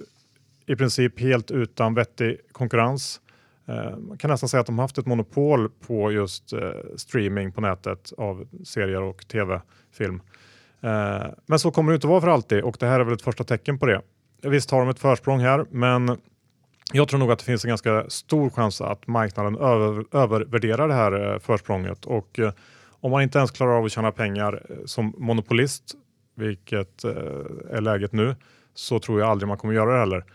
i 0.65 0.75
princip 0.75 1.20
helt 1.20 1.51
utan 1.51 1.94
vettig 1.94 2.38
konkurrens. 2.51 3.22
Eh, 3.68 3.98
man 3.98 4.18
kan 4.18 4.30
nästan 4.30 4.50
säga 4.50 4.62
att 4.62 4.68
de 4.68 4.77
har 4.77 4.84
haft 4.84 4.98
ett 4.98 5.06
monopol 5.06 5.70
på 5.70 6.12
just 6.12 6.53
eh, 6.53 6.60
streaming 6.96 7.51
på 7.51 7.62
nätet 7.62 8.13
av 8.18 8.48
serier 8.63 9.01
och 9.01 9.27
tv-film. 9.27 10.22
Eh, 10.82 11.25
men 11.46 11.60
så 11.60 11.72
kommer 11.72 11.91
det 11.91 11.96
inte 11.96 12.08
vara 12.08 12.22
för 12.22 12.27
alltid 12.27 12.63
och 12.63 12.77
det 12.80 12.86
här 12.86 13.00
är 13.00 13.03
väl 13.03 13.13
ett 13.13 13.22
första 13.22 13.44
tecken 13.44 13.80
på 13.80 13.86
det. 13.86 14.01
Visst 14.41 14.72
har 14.72 14.80
de 14.80 14.89
ett 14.89 15.00
försprång 15.00 15.39
här, 15.39 15.65
men 15.70 16.18
jag 16.94 17.08
tror 17.08 17.20
nog 17.20 17.32
att 17.32 17.39
det 17.39 17.46
finns 17.46 17.65
en 17.65 17.70
ganska 17.70 18.10
stor 18.10 18.50
chans 18.50 18.82
att 18.82 19.08
marknaden 19.08 19.58
över, 19.58 20.06
övervärderar 20.12 20.88
det 20.88 20.94
här 20.94 21.39
försprånget 21.39 22.06
och 22.06 22.39
om 22.89 23.12
man 23.12 23.22
inte 23.22 23.38
ens 23.38 23.51
klarar 23.51 23.77
av 23.77 23.86
att 23.86 23.91
tjäna 23.91 24.12
pengar 24.12 24.63
som 24.86 25.13
monopolist, 25.18 25.84
vilket 26.36 27.03
är 27.03 27.82
läget 27.82 28.13
nu, 28.13 28.36
så 28.74 29.00
tror 29.00 29.20
jag 29.20 29.30
aldrig 29.30 29.48
man 29.48 29.58
kommer 29.58 29.74
göra 29.74 29.94
det 29.94 30.00
heller 30.00 30.25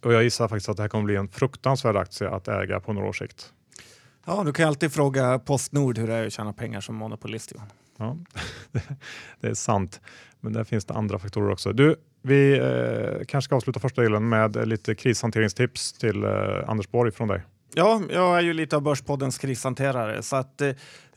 och 0.00 0.12
jag 0.12 0.22
gissar 0.22 0.48
faktiskt 0.48 0.68
att 0.68 0.76
det 0.76 0.82
här 0.82 0.88
kommer 0.88 1.04
bli 1.04 1.16
en 1.16 1.28
fruktansvärd 1.28 1.96
aktie 1.96 2.30
att 2.30 2.48
äga 2.48 2.80
på 2.80 2.92
några 2.92 3.08
års 3.08 3.18
sikt. 3.18 3.52
Ja, 4.26 4.42
du 4.44 4.52
kan 4.52 4.68
alltid 4.68 4.92
fråga 4.92 5.38
Postnord 5.38 5.98
hur 5.98 6.06
det 6.06 6.14
är 6.14 6.26
att 6.26 6.32
tjäna 6.32 6.52
pengar 6.52 6.80
som 6.80 6.94
monopolist. 6.94 7.52
Johan. 7.52 7.68
Ja, 7.98 8.16
det 9.40 9.48
är 9.48 9.54
sant, 9.54 10.00
men 10.40 10.52
där 10.52 10.64
finns 10.64 10.84
det 10.84 10.94
andra 10.94 11.18
faktorer 11.18 11.50
också. 11.50 11.72
Du, 11.72 11.96
vi 12.22 12.58
eh, 12.58 13.24
kanske 13.28 13.46
ska 13.48 13.56
avsluta 13.56 13.80
första 13.80 14.02
delen 14.02 14.28
med 14.28 14.68
lite 14.68 14.94
krishanteringstips 14.94 15.92
till 15.92 16.24
eh, 16.24 16.30
Anders 16.66 16.88
Borg 16.88 17.12
från 17.12 17.28
dig. 17.28 17.42
Ja, 17.74 18.02
jag 18.10 18.38
är 18.38 18.42
ju 18.42 18.52
lite 18.52 18.76
av 18.76 18.82
Börspoddens 18.82 19.38
krishanterare 19.38 20.22
så 20.22 20.36
att 20.36 20.60
eh, 20.60 20.70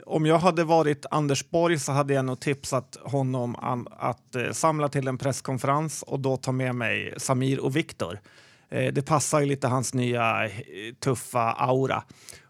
om 0.10 0.26
jag 0.26 0.40
hade 0.40 0.64
varit 0.64 1.06
Anders 1.12 1.50
Borg 1.50 1.80
så 1.80 1.92
hade 1.92 2.14
jag 2.14 2.26
nog 2.26 2.40
tipsat 2.40 2.98
honom 3.04 3.56
an, 3.56 3.88
att 3.92 4.36
eh, 4.36 4.52
samla 4.52 4.90
till 4.90 5.08
en 5.08 5.18
presskonferens 5.18 6.04
och 6.04 6.20
då 6.20 6.38
ta 6.38 6.52
med 6.52 6.76
mig 6.76 7.14
Samir 7.18 7.60
och 7.60 7.76
Viktor. 7.76 8.20
Eh, 8.72 8.94
det 8.94 9.02
passar 9.02 9.40
ju 9.40 9.46
lite 9.46 9.68
hans 9.68 9.94
nya 9.94 10.46
eh, 10.46 10.52
tuffa 11.00 11.52
aura. 11.52 12.04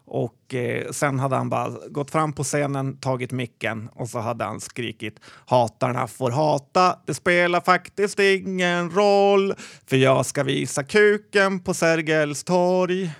Och 0.04 0.54
eh, 0.54 0.90
sen 0.90 1.18
hade 1.18 1.36
han 1.36 1.48
bara 1.48 1.72
gått 1.88 2.10
fram 2.10 2.32
på 2.32 2.44
scenen, 2.44 2.96
tagit 2.96 3.32
micken 3.32 3.88
och 3.94 4.08
så 4.08 4.18
hade 4.18 4.44
han 4.44 4.60
skrikit 4.60 5.20
hatarna 5.46 6.06
får 6.06 6.30
hata, 6.30 6.98
det 7.06 7.14
spelar 7.14 7.60
faktiskt 7.60 8.18
ingen 8.18 8.90
roll 8.90 9.54
för 9.86 9.96
jag 9.96 10.26
ska 10.26 10.42
visa 10.42 10.84
kuken 10.84 11.60
på 11.60 11.74
Sergels 11.74 12.44
torg. 12.44 13.10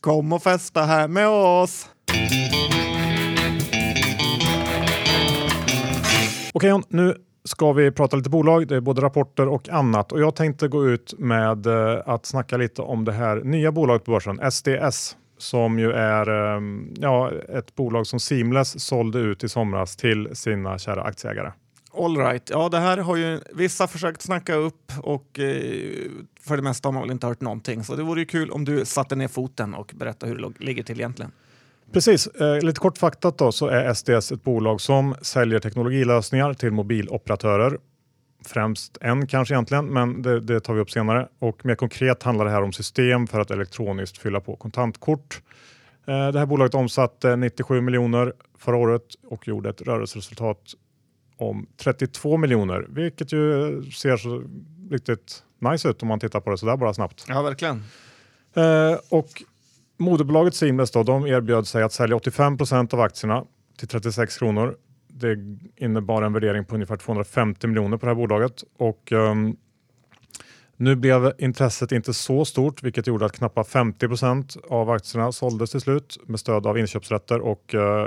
Kom 0.00 0.32
och 0.32 0.42
festa 0.42 0.82
här 0.82 1.08
med 1.08 1.28
oss. 1.28 1.88
Okej, 6.60 6.82
nu 6.88 7.14
ska 7.44 7.72
vi 7.72 7.90
prata 7.90 8.16
lite 8.16 8.30
bolag. 8.30 8.68
Det 8.68 8.76
är 8.76 8.80
både 8.80 9.00
rapporter 9.00 9.48
och 9.48 9.68
annat 9.68 10.12
och 10.12 10.20
jag 10.20 10.34
tänkte 10.34 10.68
gå 10.68 10.88
ut 10.88 11.14
med 11.18 11.66
eh, 11.66 12.02
att 12.06 12.26
snacka 12.26 12.56
lite 12.56 12.82
om 12.82 13.04
det 13.04 13.12
här 13.12 13.36
nya 13.44 13.72
bolaget 13.72 14.04
på 14.04 14.10
börsen, 14.10 14.50
SDS 14.50 15.16
som 15.38 15.78
ju 15.78 15.92
är 15.92 16.56
ehm, 16.56 16.94
ja, 16.96 17.30
ett 17.48 17.74
bolag 17.74 18.06
som 18.06 18.20
Seamless 18.20 18.84
sålde 18.84 19.18
ut 19.18 19.44
i 19.44 19.48
somras 19.48 19.96
till 19.96 20.28
sina 20.32 20.78
kära 20.78 21.02
aktieägare. 21.02 21.52
All 21.92 22.16
right. 22.16 22.50
Ja, 22.50 22.68
det 22.68 22.78
här 22.78 22.96
har 22.96 23.16
ju 23.16 23.40
vissa 23.54 23.88
försökt 23.88 24.22
snacka 24.22 24.54
upp 24.54 24.92
och 25.02 25.38
eh, 25.38 26.10
för 26.40 26.56
det 26.56 26.62
mesta 26.62 26.88
har 26.88 26.92
man 26.92 27.02
väl 27.02 27.10
inte 27.10 27.26
hört 27.26 27.40
någonting. 27.40 27.84
Så 27.84 27.96
det 27.96 28.02
vore 28.02 28.20
ju 28.20 28.26
kul 28.26 28.50
om 28.50 28.64
du 28.64 28.84
satte 28.84 29.16
ner 29.16 29.28
foten 29.28 29.74
och 29.74 29.92
berättade 29.96 30.32
hur 30.32 30.38
det 30.38 30.64
ligger 30.64 30.82
till 30.82 31.00
egentligen. 31.00 31.32
Precis, 31.92 32.26
eh, 32.26 32.60
lite 32.60 32.80
kortfattat 32.80 33.38
då 33.38 33.52
så 33.52 33.66
är 33.66 33.94
SDS 33.94 34.32
ett 34.32 34.44
bolag 34.44 34.80
som 34.80 35.14
säljer 35.22 35.60
teknologilösningar 35.60 36.54
till 36.54 36.70
mobiloperatörer 36.70 37.78
främst 38.46 38.98
en 39.00 39.26
kanske 39.26 39.54
egentligen, 39.54 39.86
men 39.86 40.22
det, 40.22 40.40
det, 40.40 40.60
tar 40.60 40.74
vi 40.74 40.80
upp 40.80 40.90
senare. 40.90 41.28
Och 41.38 41.66
mer 41.66 41.74
konkret 41.74 42.22
handlar 42.22 42.44
det 42.44 42.50
här 42.50 42.62
om 42.62 42.72
system 42.72 43.26
för 43.26 43.40
att 43.40 43.50
elektroniskt 43.50 44.18
fylla 44.18 44.40
på 44.40 44.56
kontantkort. 44.56 45.42
Eh, 46.06 46.28
det 46.28 46.38
här 46.38 46.46
bolaget 46.46 46.74
omsatte 46.74 47.36
97 47.36 47.80
miljoner 47.80 48.32
förra 48.58 48.76
året 48.76 49.02
och 49.26 49.48
gjorde 49.48 49.70
ett 49.70 49.82
rörelseresultat 49.82 50.74
om 51.36 51.66
32 51.76 52.36
miljoner, 52.36 52.86
vilket 52.88 53.32
ju 53.32 53.82
ser 53.92 54.16
så 54.16 54.42
riktigt 54.90 55.42
nice 55.58 55.88
ut 55.88 56.02
om 56.02 56.08
man 56.08 56.20
tittar 56.20 56.40
på 56.40 56.50
det 56.50 56.58
sådär 56.58 56.76
bara 56.76 56.94
snabbt. 56.94 57.24
Ja, 57.28 57.42
verkligen. 57.42 57.84
Eh, 58.54 58.98
och 59.08 59.42
moderbolaget 60.00 60.54
Seamless 60.54 60.90
då, 60.90 61.02
de 61.02 61.26
erbjöd 61.26 61.66
sig 61.66 61.82
att 61.82 61.92
sälja 61.92 62.16
85% 62.16 62.94
av 62.94 63.00
aktierna 63.00 63.44
till 63.78 63.88
36 63.88 64.38
kronor 64.38 64.76
det 65.20 65.38
innebar 65.76 66.22
en 66.22 66.32
värdering 66.32 66.64
på 66.64 66.74
ungefär 66.74 66.96
250 66.96 67.66
miljoner 67.66 67.96
på 67.96 68.06
det 68.06 68.10
här 68.10 68.16
bolaget. 68.16 68.64
Och, 68.78 69.12
um, 69.12 69.56
nu 70.76 70.96
blev 70.96 71.32
intresset 71.38 71.92
inte 71.92 72.14
så 72.14 72.44
stort 72.44 72.82
vilket 72.82 73.06
gjorde 73.06 73.26
att 73.26 73.32
knappt 73.32 73.56
50% 73.56 74.56
av 74.68 74.90
aktierna 74.90 75.32
såldes 75.32 75.70
till 75.70 75.80
slut 75.80 76.18
med 76.26 76.40
stöd 76.40 76.66
av 76.66 76.78
inköpsrätter 76.78 77.40
och 77.40 77.74
uh, 77.74 78.06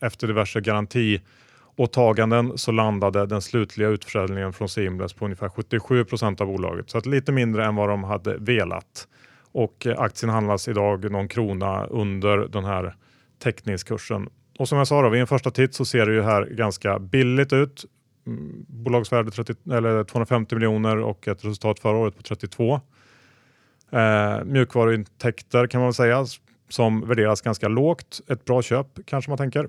efter 0.00 0.26
diverse 0.26 0.60
garantiåtaganden 0.60 2.58
så 2.58 2.72
landade 2.72 3.26
den 3.26 3.42
slutliga 3.42 3.88
utförsäljningen 3.88 4.52
från 4.52 4.68
Seamless 4.68 5.12
på 5.12 5.24
ungefär 5.24 5.48
77% 5.48 6.40
av 6.40 6.46
bolaget. 6.46 6.90
Så 6.90 6.98
att 6.98 7.06
lite 7.06 7.32
mindre 7.32 7.64
än 7.64 7.74
vad 7.74 7.88
de 7.88 8.04
hade 8.04 8.36
velat. 8.38 9.08
Och 9.52 9.86
eh, 9.86 10.00
aktien 10.00 10.30
handlas 10.30 10.68
idag 10.68 11.10
någon 11.10 11.28
krona 11.28 11.84
under 11.84 12.38
den 12.38 12.64
här 12.64 12.96
teckningskursen 13.38 14.28
och 14.58 14.68
som 14.68 14.78
jag 14.78 14.86
sa, 14.86 15.02
då, 15.02 15.08
vid 15.08 15.20
en 15.20 15.26
första 15.26 15.50
titt 15.50 15.74
så 15.74 15.84
ser 15.84 16.06
det 16.06 16.12
ju 16.12 16.22
här 16.22 16.44
ganska 16.44 16.98
billigt 16.98 17.52
ut. 17.52 17.84
Mm, 18.26 18.64
bolagsvärde 18.68 19.30
30, 19.30 19.54
eller 19.72 20.04
250 20.04 20.54
miljoner 20.54 20.96
och 20.98 21.28
ett 21.28 21.44
resultat 21.44 21.80
förra 21.80 21.96
året 21.96 22.16
på 22.16 22.22
32. 22.22 22.80
Eh, 23.90 24.44
mjukvaruintäkter 24.44 25.66
kan 25.66 25.80
man 25.80 25.88
väl 25.88 25.94
säga 25.94 26.26
som 26.68 27.08
värderas 27.08 27.40
ganska 27.40 27.68
lågt. 27.68 28.20
Ett 28.28 28.44
bra 28.44 28.62
köp 28.62 28.86
kanske 29.04 29.30
man 29.30 29.38
tänker. 29.38 29.68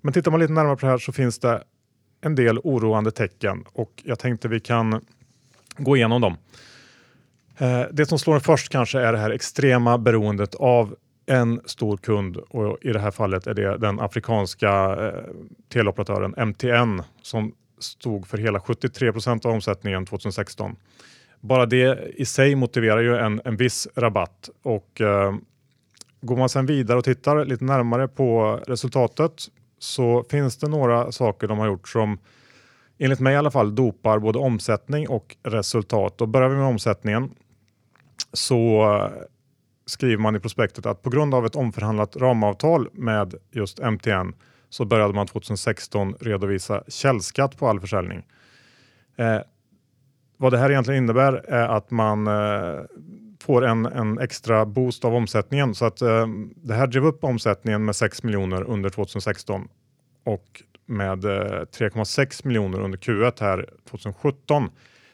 Men 0.00 0.12
tittar 0.12 0.30
man 0.30 0.40
lite 0.40 0.52
närmare 0.52 0.76
på 0.76 0.86
det 0.86 0.90
här 0.90 0.98
så 0.98 1.12
finns 1.12 1.38
det 1.38 1.62
en 2.20 2.34
del 2.34 2.58
oroande 2.58 3.10
tecken 3.10 3.64
och 3.72 4.02
jag 4.04 4.18
tänkte 4.18 4.48
vi 4.48 4.60
kan 4.60 5.04
gå 5.76 5.96
igenom 5.96 6.20
dem. 6.20 6.36
Eh, 7.60 7.82
det 7.92 8.06
som 8.06 8.18
slår 8.18 8.34
en 8.34 8.40
först 8.40 8.68
kanske 8.68 9.00
är 9.00 9.12
det 9.12 9.18
här 9.18 9.30
extrema 9.30 9.98
beroendet 9.98 10.54
av 10.54 10.94
en 11.26 11.60
stor 11.64 11.96
kund 11.96 12.36
och 12.36 12.78
i 12.82 12.92
det 12.92 12.98
här 12.98 13.10
fallet 13.10 13.46
är 13.46 13.54
det 13.54 13.78
den 13.78 14.00
afrikanska 14.00 14.96
eh, 15.06 15.24
teleoperatören 15.72 16.48
MTN 16.48 17.02
som 17.22 17.54
stod 17.78 18.26
för 18.26 18.38
hela 18.38 18.60
73 18.60 19.12
procent 19.12 19.44
av 19.44 19.52
omsättningen 19.52 20.06
2016. 20.06 20.76
Bara 21.40 21.66
det 21.66 22.14
i 22.16 22.24
sig 22.24 22.54
motiverar 22.54 23.00
ju 23.00 23.16
en, 23.16 23.40
en 23.44 23.56
viss 23.56 23.88
rabatt 23.94 24.50
och 24.62 25.00
eh, 25.00 25.34
går 26.20 26.36
man 26.36 26.48
sedan 26.48 26.66
vidare 26.66 26.98
och 26.98 27.04
tittar 27.04 27.44
lite 27.44 27.64
närmare 27.64 28.08
på 28.08 28.60
resultatet 28.66 29.32
så 29.78 30.24
finns 30.30 30.56
det 30.56 30.68
några 30.68 31.12
saker 31.12 31.48
de 31.48 31.58
har 31.58 31.66
gjort 31.66 31.88
som 31.88 32.18
enligt 32.98 33.20
mig 33.20 33.34
i 33.34 33.36
alla 33.36 33.50
fall 33.50 33.74
dopar 33.74 34.18
både 34.18 34.38
omsättning 34.38 35.08
och 35.08 35.36
resultat. 35.42 36.18
Då 36.18 36.26
börjar 36.26 36.48
vi 36.48 36.56
med 36.56 36.66
omsättningen 36.66 37.30
så 38.32 39.10
skriver 39.86 40.22
man 40.22 40.36
i 40.36 40.40
prospektet 40.40 40.86
att 40.86 41.02
på 41.02 41.10
grund 41.10 41.34
av 41.34 41.46
ett 41.46 41.56
omförhandlat 41.56 42.16
ramavtal 42.16 42.88
med 42.92 43.34
just 43.50 43.78
MTN 43.78 44.34
så 44.68 44.84
började 44.84 45.14
man 45.14 45.26
2016 45.26 46.14
redovisa 46.20 46.84
källskatt 46.88 47.58
på 47.58 47.68
all 47.68 47.80
försäljning. 47.80 48.22
Eh, 49.16 49.40
vad 50.36 50.52
det 50.52 50.58
här 50.58 50.70
egentligen 50.70 51.04
innebär 51.04 51.32
är 51.32 51.68
att 51.68 51.90
man 51.90 52.26
eh, 52.26 52.80
får 53.42 53.64
en, 53.64 53.86
en, 53.86 54.18
extra 54.18 54.66
boost 54.66 55.04
av 55.04 55.14
omsättningen 55.14 55.74
så 55.74 55.84
att 55.84 56.02
eh, 56.02 56.26
det 56.56 56.74
här 56.74 56.86
drev 56.86 57.06
upp 57.06 57.24
omsättningen 57.24 57.84
med 57.84 57.96
6 57.96 58.22
miljoner 58.22 58.62
under 58.62 58.90
2016 58.90 59.68
och 60.24 60.62
med 60.86 61.24
eh, 61.24 61.28
3,6 61.28 62.46
miljoner 62.46 62.80
under 62.80 62.98
Q1 62.98 63.40
här 63.40 63.68
2017 63.90 64.70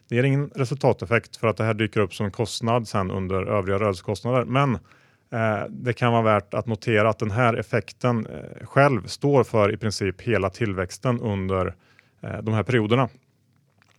det 0.09 0.17
ger 0.17 0.23
ingen 0.23 0.51
resultateffekt 0.55 1.37
för 1.37 1.49
att 1.49 1.57
det 1.57 1.65
här 1.65 1.75
dyker 1.75 2.01
upp 2.01 2.15
som 2.15 2.27
en 2.27 2.33
kostnad 2.33 2.89
sen 2.89 3.11
under 3.11 3.47
övriga 3.47 3.79
rörelsekostnader. 3.79 4.45
Men 4.45 4.75
eh, 5.31 5.65
det 5.69 5.93
kan 5.93 6.13
vara 6.13 6.23
värt 6.23 6.55
att 6.55 6.67
notera 6.67 7.09
att 7.09 7.19
den 7.19 7.31
här 7.31 7.55
effekten 7.55 8.27
eh, 8.27 8.67
själv 8.67 9.07
står 9.07 9.45
för 9.45 9.75
i 9.75 9.77
princip 9.77 10.21
hela 10.21 10.51
tillväxten 10.51 11.21
under 11.21 11.75
eh, 12.21 12.39
de 12.43 12.55
här 12.55 12.63
perioderna. 12.63 13.09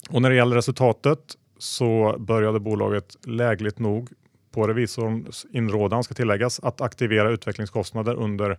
Och 0.10 0.22
när 0.22 0.30
det 0.30 0.36
gäller 0.36 0.56
resultatet 0.56 1.20
så 1.58 2.16
började 2.20 2.60
bolaget 2.60 3.16
lägligt 3.26 3.80
nog 3.80 4.10
på 4.52 4.68
revisorns 4.68 5.46
inrådan 5.52 6.04
ska 6.04 6.14
tilläggas 6.14 6.60
att 6.60 6.82
aktivera 6.82 7.30
utvecklingskostnader 7.30 8.16
under 8.16 8.58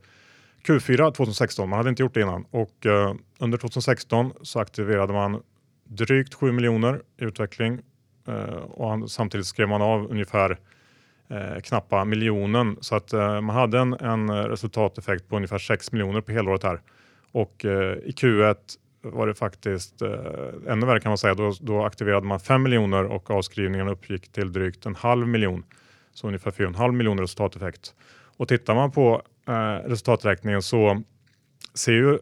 Q4 0.66 1.12
2016. 1.12 1.68
Man 1.68 1.76
hade 1.76 1.88
inte 1.88 2.02
gjort 2.02 2.14
det 2.14 2.20
innan 2.20 2.44
och 2.50 2.86
eh, 2.86 3.14
under 3.38 3.58
2016 3.58 4.32
så 4.42 4.60
aktiverade 4.60 5.12
man 5.12 5.42
drygt 5.88 6.34
7 6.34 6.52
miljoner 6.52 7.02
i 7.20 7.24
utveckling 7.24 7.80
eh, 8.28 8.54
och 8.54 8.90
han, 8.90 9.08
samtidigt 9.08 9.46
skrev 9.46 9.68
man 9.68 9.82
av 9.82 10.10
ungefär 10.10 10.58
eh, 11.28 11.60
knappa 11.62 12.04
miljonen 12.04 12.76
så 12.80 12.96
att 12.96 13.12
eh, 13.12 13.40
man 13.40 13.56
hade 13.56 13.78
en, 13.78 13.92
en, 13.92 14.30
resultateffekt 14.30 15.28
på 15.28 15.36
ungefär 15.36 15.58
6 15.58 15.92
miljoner 15.92 16.20
på 16.20 16.32
helåret 16.32 16.62
här 16.62 16.80
och 17.32 17.64
eh, 17.64 17.98
i 17.98 18.10
Q1 18.10 18.56
var 19.02 19.26
det 19.26 19.34
faktiskt 19.34 20.02
eh, 20.02 20.10
ännu 20.68 20.86
värre 20.86 21.00
kan 21.00 21.10
man 21.10 21.18
säga. 21.18 21.34
Då, 21.34 21.52
då 21.60 21.84
aktiverade 21.84 22.26
man 22.26 22.40
5 22.40 22.62
miljoner 22.62 23.04
och 23.04 23.30
avskrivningen 23.30 23.88
uppgick 23.88 24.32
till 24.32 24.52
drygt 24.52 24.86
en 24.86 24.94
halv 24.94 25.28
miljon. 25.28 25.64
Så 26.12 26.26
ungefär 26.26 26.50
4,5 26.50 26.92
miljoner 26.92 27.22
resultateffekt. 27.22 27.94
Och 28.36 28.48
tittar 28.48 28.74
man 28.74 28.90
på 28.90 29.22
eh, 29.48 29.88
resultaträkningen 29.88 30.62
så 30.62 31.02
ser 31.74 31.92
ju 31.92 32.18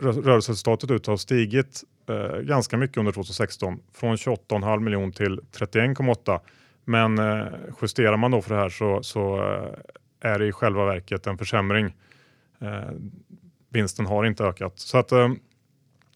rörelseresultatet 0.00 0.90
ut 0.90 1.00
att 1.00 1.06
ha 1.06 1.16
stigit 1.16 1.84
eh, 2.08 2.36
ganska 2.36 2.76
mycket 2.76 2.96
under 2.96 3.12
2016, 3.12 3.80
från 3.94 4.16
28,5 4.16 4.80
miljoner 4.80 5.12
till 5.12 5.40
31,8. 5.58 6.40
Men 6.84 7.18
eh, 7.18 7.46
justerar 7.82 8.16
man 8.16 8.30
då 8.30 8.42
för 8.42 8.54
det 8.54 8.60
här 8.60 8.68
så, 8.68 9.02
så 9.02 9.36
eh, 9.36 10.30
är 10.30 10.38
det 10.38 10.46
i 10.46 10.52
själva 10.52 10.84
verket 10.84 11.26
en 11.26 11.38
försämring. 11.38 11.96
Eh, 12.60 12.90
vinsten 13.68 14.06
har 14.06 14.24
inte 14.24 14.44
ökat. 14.44 14.78
Så 14.78 14.98
att, 14.98 15.12
eh, 15.12 15.30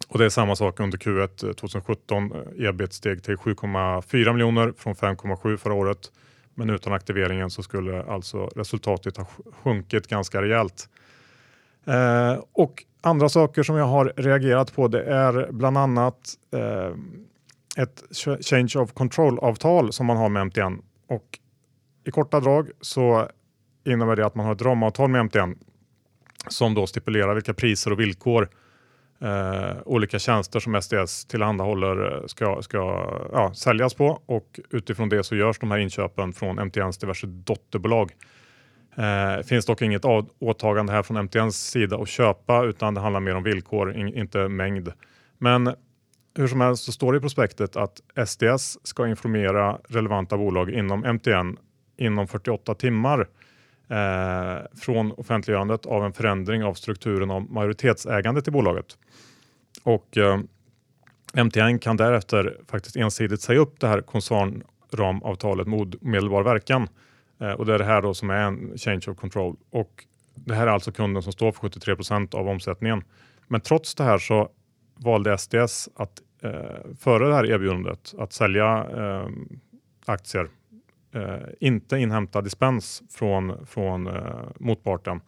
och 0.09 0.19
det 0.19 0.25
är 0.25 0.29
samma 0.29 0.57
sak 0.57 0.81
under 0.81 0.99
Q1 0.99 1.53
2017. 1.55 2.33
Ebit 2.59 2.93
steg 2.93 3.23
till 3.23 3.37
7,4 3.37 4.33
miljoner 4.33 4.73
från 4.79 4.95
5,7 4.95 5.57
förra 5.57 5.75
året. 5.75 6.13
Men 6.55 6.71
utan 6.71 6.93
aktiveringen 6.93 7.51
så 7.51 7.63
skulle 7.63 8.03
alltså 8.03 8.47
resultatet 8.47 9.17
ha 9.17 9.27
sjunkit 9.53 10.07
ganska 10.07 10.43
rejält. 10.43 10.89
Eh, 11.85 12.43
och 12.53 12.85
andra 13.07 13.29
saker 13.29 13.63
som 13.63 13.77
jag 13.77 13.85
har 13.85 14.13
reagerat 14.17 14.75
på 14.75 14.89
det 14.89 15.03
är 15.03 15.53
bland 15.53 15.79
annat 15.79 16.35
eh, 16.53 16.95
ett 17.83 18.03
change 18.41 18.73
of 18.77 18.93
control-avtal 18.93 19.93
som 19.93 20.07
man 20.07 20.17
har 20.17 20.29
med 20.29 20.47
MTN. 20.47 20.83
Och 21.09 21.39
I 22.05 22.11
korta 22.11 22.41
drag 22.41 22.71
så 22.81 23.29
innebär 23.85 24.17
det 24.17 24.27
att 24.27 24.35
man 24.35 24.47
har 24.47 24.55
ett 24.55 24.63
ramavtal 24.63 25.11
med 25.11 25.21
MTN 25.25 25.55
som 26.49 26.75
då 26.75 26.87
stipulerar 26.87 27.35
vilka 27.35 27.55
priser 27.55 27.93
och 27.93 28.01
villkor 28.01 28.49
eh, 29.21 29.77
olika 29.85 30.19
tjänster 30.19 30.61
som 30.61 30.83
SDS 30.83 31.25
tillhandahåller 31.25 32.13
eh, 32.13 32.27
ska, 32.27 32.63
ska 32.63 32.79
ja, 33.33 33.55
säljas 33.55 33.95
på 33.95 34.23
och 34.27 34.61
utifrån 34.71 35.09
det 35.09 35.25
så 35.25 35.37
görs 35.37 35.59
de 35.59 35.71
här 35.71 35.79
inköpen 35.79 36.33
från 36.33 36.59
MTNs 36.59 36.99
diverse 36.99 37.27
dotterbolag. 37.27 38.13
Eh, 38.97 39.43
finns 39.43 39.67
dock 39.67 39.83
inget 39.83 40.05
åtagande 40.39 40.93
här 40.93 41.03
från 41.03 41.17
MTNs 41.17 41.71
sida 41.71 41.97
att 41.97 42.09
köpa 42.09 42.65
utan 42.65 42.95
det 42.95 43.01
handlar 43.01 43.21
mer 43.21 43.35
om 43.35 43.43
villkor, 43.43 43.97
in, 43.97 44.15
inte 44.15 44.49
mängd. 44.49 44.93
Men 45.39 45.75
hur 46.37 46.49
som 46.49 46.61
helst 46.61 46.85
så 46.85 46.93
står 46.93 47.13
det 47.13 47.17
i 47.17 47.21
prospektet 47.21 47.77
att 47.77 48.01
SDS 48.27 48.79
ska 48.83 49.09
informera 49.09 49.79
relevanta 49.89 50.37
bolag 50.37 50.71
inom 50.71 51.01
MTN 51.01 51.57
inom 51.97 52.29
48 52.29 52.75
timmar 52.75 53.29
eh, 53.89 54.65
från 54.81 55.13
offentliggörandet 55.13 55.87
av 55.87 56.05
en 56.05 56.13
förändring 56.13 56.65
av 56.65 56.75
strukturen 56.75 57.31
av 57.31 57.53
majoritetsägandet 57.53 58.49
i 58.49 58.51
bolaget. 58.51 58.99
Och 59.83 60.17
eh, 60.17 60.39
MTN 61.45 61.79
kan 61.79 61.97
därefter 61.97 62.57
faktiskt 62.71 62.97
ensidigt 62.97 63.41
säga 63.41 63.61
upp 63.61 63.81
det 63.81 63.89
här 63.89 64.01
koncernramavtalet 64.01 65.67
med 65.67 65.95
omedelbar 66.03 66.43
verkan. 66.43 66.89
Eh, 67.39 67.53
och 67.53 67.67
det 67.67 67.75
är 67.75 67.79
det 67.79 67.85
här 67.85 68.03
då 68.03 68.15
som 68.15 68.31
är 68.31 68.43
en 68.43 68.79
change 68.79 69.03
of 69.09 69.17
control. 69.17 69.57
Och 69.71 70.05
det 70.35 70.55
här 70.55 70.67
är 70.67 70.71
alltså 70.71 70.93
kunden 70.93 71.23
som 71.23 71.33
står 71.33 71.53
för 71.53 71.69
73% 71.69 72.35
av 72.35 72.49
omsättningen. 72.49 73.05
Men 73.49 73.61
trots 73.61 73.95
det 73.95 74.05
här 74.05 74.19
så 74.19 74.49
valde 74.97 75.39
SDS 75.39 75.89
att 75.95 76.23
eh, 76.43 76.53
före 76.99 77.29
det 77.29 77.35
här 77.35 77.51
erbjudandet 77.51 78.15
att 78.19 78.33
sälja 78.33 78.87
eh, 78.97 79.29
aktier 80.05 80.49
eh, 81.15 81.49
inte 81.61 81.97
inhämta 81.99 82.43
dispens 82.43 83.03
från, 83.11 83.67
från 83.67 84.07
eh, 84.07 84.45
motparten. 84.59 85.21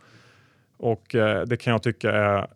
Och 0.77 1.15
eh, 1.15 1.43
det 1.43 1.57
kan 1.57 1.73
jag 1.73 1.83
tycka 1.83 2.13
är 2.13 2.49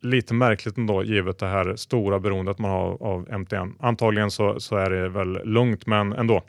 lite 0.00 0.34
märkligt 0.34 0.78
ändå 0.78 1.04
givet 1.04 1.38
det 1.38 1.46
här 1.46 1.76
stora 1.76 2.18
beroendet 2.18 2.58
man 2.58 2.70
har 2.70 3.02
av 3.02 3.38
MTN. 3.38 3.74
Antagligen 3.80 4.30
så, 4.30 4.60
så 4.60 4.76
är 4.76 4.90
det 4.90 5.08
väl 5.08 5.40
lugnt 5.44 5.86
men 5.86 6.12
ändå. 6.12 6.42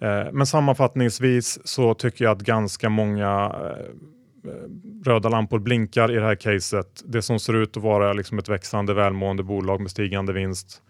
Eh, 0.00 0.32
men 0.32 0.46
sammanfattningsvis 0.46 1.58
så 1.64 1.94
tycker 1.94 2.24
jag 2.24 2.32
att 2.32 2.42
ganska 2.42 2.88
många 2.88 3.52
eh, 4.44 4.52
röda 5.04 5.28
lampor 5.28 5.58
blinkar 5.58 6.12
i 6.12 6.14
det 6.14 6.24
här 6.24 6.34
caset. 6.34 7.02
Det 7.04 7.22
som 7.22 7.40
ser 7.40 7.54
ut 7.54 7.76
att 7.76 7.82
vara 7.82 8.12
liksom 8.12 8.38
ett 8.38 8.48
växande 8.48 8.94
välmående 8.94 9.42
bolag 9.42 9.80
med 9.80 9.90
stigande 9.90 10.32
vinst 10.32 10.82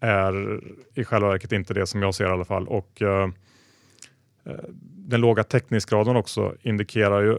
är 0.00 0.60
i 0.94 1.04
själva 1.04 1.28
verket 1.28 1.52
inte 1.52 1.74
det 1.74 1.86
som 1.86 2.02
jag 2.02 2.14
ser 2.14 2.24
i 2.24 2.32
alla 2.32 2.44
fall. 2.44 2.68
Och, 2.68 3.02
eh, 3.02 3.28
eh 4.44 4.64
den 5.10 5.20
låga 5.20 5.44
täckningsgraden 5.44 6.16
också 6.16 6.54
indikerar 6.62 7.22
ju 7.22 7.38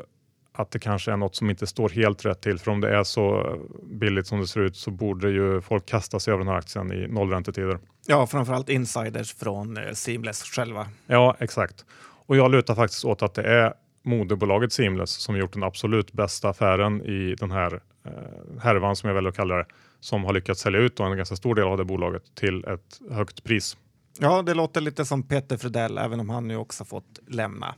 att 0.60 0.72
det 0.72 0.80
kanske 0.80 1.12
är 1.12 1.17
något 1.17 1.36
som 1.36 1.50
inte 1.50 1.67
står 1.67 1.89
helt 1.89 2.26
rätt 2.26 2.41
till. 2.41 2.60
För 2.60 2.72
om 2.72 2.82
det 2.82 2.98
är 2.98 3.04
så 3.04 3.56
billigt 3.84 4.28
som 4.28 4.39
det 4.39 4.48
ser 4.48 4.60
ut 4.60 4.78
så 4.78 4.91
borde 4.91 5.30
ju 5.30 5.62
folk 5.62 5.86
kasta 5.86 6.19
sig 6.19 6.34
över 6.34 6.43
den 6.43 6.54
här 6.54 6.60
aktien 6.60 6.91
i 6.91 7.08
nollräntetider. 7.08 7.80
Ja, 8.08 8.28
framförallt 8.28 8.69
insiders 8.69 9.34
från 9.34 9.78
eh, 9.78 9.93
Seamless 9.93 10.43
själva. 10.43 10.88
Ja, 11.08 11.36
exakt. 11.39 11.86
Och 12.26 12.38
jag 12.38 12.52
lutar 12.52 12.76
faktiskt 12.76 13.06
åt 13.06 13.22
att 13.22 13.34
det 13.34 13.43
är 13.43 13.74
moderbolaget 14.04 14.74
Seamless 14.74 15.10
som 15.10 15.38
gjort 15.38 15.54
den 15.54 15.63
absolut 15.63 16.12
bästa 16.12 16.50
affären 16.50 17.02
i 17.02 17.36
den 17.36 17.52
här 17.52 17.74
eh, 18.06 18.62
härvan 18.62 18.95
som 18.95 19.08
jag 19.08 19.15
väljer 19.15 19.30
att 19.30 19.36
kalla 19.36 19.56
det, 19.56 19.65
som 20.00 20.24
har 20.24 20.34
lyckats 20.34 20.62
sälja 20.62 20.80
ut 20.80 21.00
en 21.00 21.17
ganska 21.17 21.36
stor 21.36 21.56
del 21.56 21.65
av 21.65 21.78
det 21.78 21.86
bolaget 21.86 22.36
till 22.36 22.65
ett 22.65 23.00
högt 23.12 23.43
pris. 23.43 23.78
Ja, 24.19 24.41
det 24.41 24.54
låter 24.54 24.82
lite 24.82 25.06
som 25.06 25.24
Peter 25.24 25.58
Fredell, 25.58 25.98
även 25.98 26.19
om 26.19 26.30
han 26.30 26.48
nu 26.48 26.56
också 26.56 26.86
fått 26.86 27.19
lämna 27.28 27.76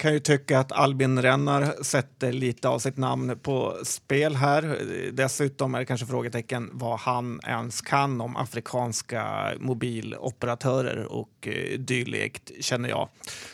kan 0.00 0.12
ju 0.12 0.20
tycka 0.20 0.58
att 0.58 0.72
Albin 0.72 1.22
Rennar 1.22 1.82
sätter 1.82 2.32
lite 2.32 2.68
av 2.68 2.78
sitt 2.78 2.96
namn 2.96 3.38
på 3.42 3.76
spel 3.82 4.36
här. 4.36 4.78
Dessutom 5.12 5.74
är 5.74 5.78
det 5.78 5.84
kanske 5.84 6.06
frågetecken 6.06 6.70
vad 6.72 6.98
han 6.98 7.40
ens 7.46 7.80
kan 7.80 8.20
om 8.20 8.36
afrikanska 8.36 9.52
mobiloperatörer 9.58 11.12
och 11.12 11.48
eh, 11.48 11.78
dylikt, 11.78 12.50
känner 12.60 12.88
jag. 12.88 13.08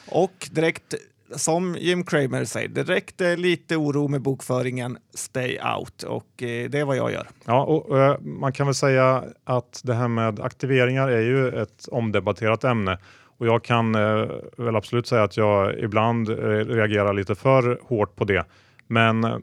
Och 0.08 0.48
direkt 0.50 0.94
som 1.36 1.76
Jim 1.78 2.04
Cramer 2.04 2.44
säger, 2.44 2.68
direkt 2.68 3.20
lite 3.20 3.76
oro 3.76 4.08
med 4.08 4.22
bokföringen, 4.22 4.98
stay 5.14 5.58
out 5.76 6.02
och 6.02 6.42
eh, 6.42 6.70
det 6.70 6.78
är 6.78 6.84
vad 6.84 6.96
jag 6.96 7.12
gör. 7.12 7.28
Ja, 7.44 7.64
och, 7.64 7.98
eh, 7.98 8.20
man 8.20 8.52
kan 8.52 8.66
väl 8.66 8.74
säga 8.74 9.24
att 9.44 9.80
det 9.84 9.94
här 9.94 10.08
med 10.08 10.40
aktiveringar 10.40 11.08
är 11.08 11.22
ju 11.22 11.62
ett 11.62 11.88
omdebatterat 11.88 12.64
ämne 12.64 12.98
och 13.38 13.46
jag 13.46 13.64
kan 13.64 13.94
eh, 13.94 14.28
väl 14.56 14.76
absolut 14.76 15.06
säga 15.06 15.22
att 15.22 15.36
jag 15.36 15.78
ibland 15.78 16.28
eh, 16.28 16.34
reagerar 16.66 17.12
lite 17.12 17.34
för 17.34 17.78
hårt 17.82 18.16
på 18.16 18.24
det. 18.24 18.44
Men 18.86 19.24
eh, 19.24 19.36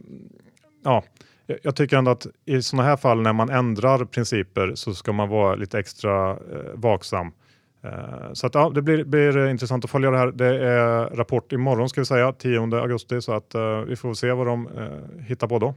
ja, 0.84 1.03
jag 1.63 1.75
tycker 1.75 1.97
ändå 1.97 2.12
att 2.12 2.27
i 2.45 2.62
sådana 2.62 2.89
här 2.89 2.97
fall 2.97 3.21
när 3.21 3.34
man 3.34 3.49
ändrar 3.49 4.06
principer 4.06 4.71
så 4.75 4.93
ska 4.93 5.12
man 5.13 5.29
vara 5.29 5.56
lite 5.56 5.79
extra 5.79 6.32
eh, 6.32 6.38
vaksam. 6.73 7.32
Eh, 7.84 8.34
så 8.34 8.47
att, 8.47 8.56
ja, 8.56 8.69
det 8.69 8.82
blir, 8.82 9.03
blir, 9.03 9.47
intressant 9.47 9.86
att 9.86 9.91
följa 9.91 10.12
det 10.12 10.17
här. 10.17 10.32
Det 10.32 10.67
är 10.67 11.15
rapport 11.15 11.51
imorgon 11.51 11.89
ska 11.89 12.01
vi 12.01 12.06
säga, 12.06 12.34
10 12.34 12.60
augusti, 12.60 13.21
så 13.21 13.34
att 13.34 13.56
eh, 13.56 13.77
vi 13.77 13.95
får 13.95 14.13
se 14.13 14.32
vad 14.32 14.47
de 14.47 14.67
eh, 14.67 15.23
hittar 15.25 15.47
på 15.47 15.60
då. 15.60 15.75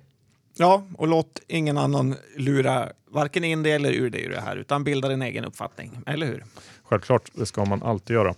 Ja, 0.58 0.82
och 0.98 1.08
låt 1.08 1.40
ingen 1.48 1.78
annan 1.78 2.14
lura 2.36 2.88
varken 3.10 3.44
in 3.44 3.62
det 3.62 3.72
eller 3.72 3.92
ur 3.92 4.10
det 4.10 4.18
i 4.18 4.28
det 4.28 4.40
här, 4.40 4.56
utan 4.56 4.84
bilda 4.84 5.08
din 5.08 5.22
egen 5.22 5.44
uppfattning, 5.44 5.98
eller 6.06 6.26
hur? 6.26 6.44
Självklart, 6.88 7.30
det 7.34 7.46
ska 7.46 7.64
man 7.64 7.82
alltid 7.82 8.14
göra. 8.14 8.34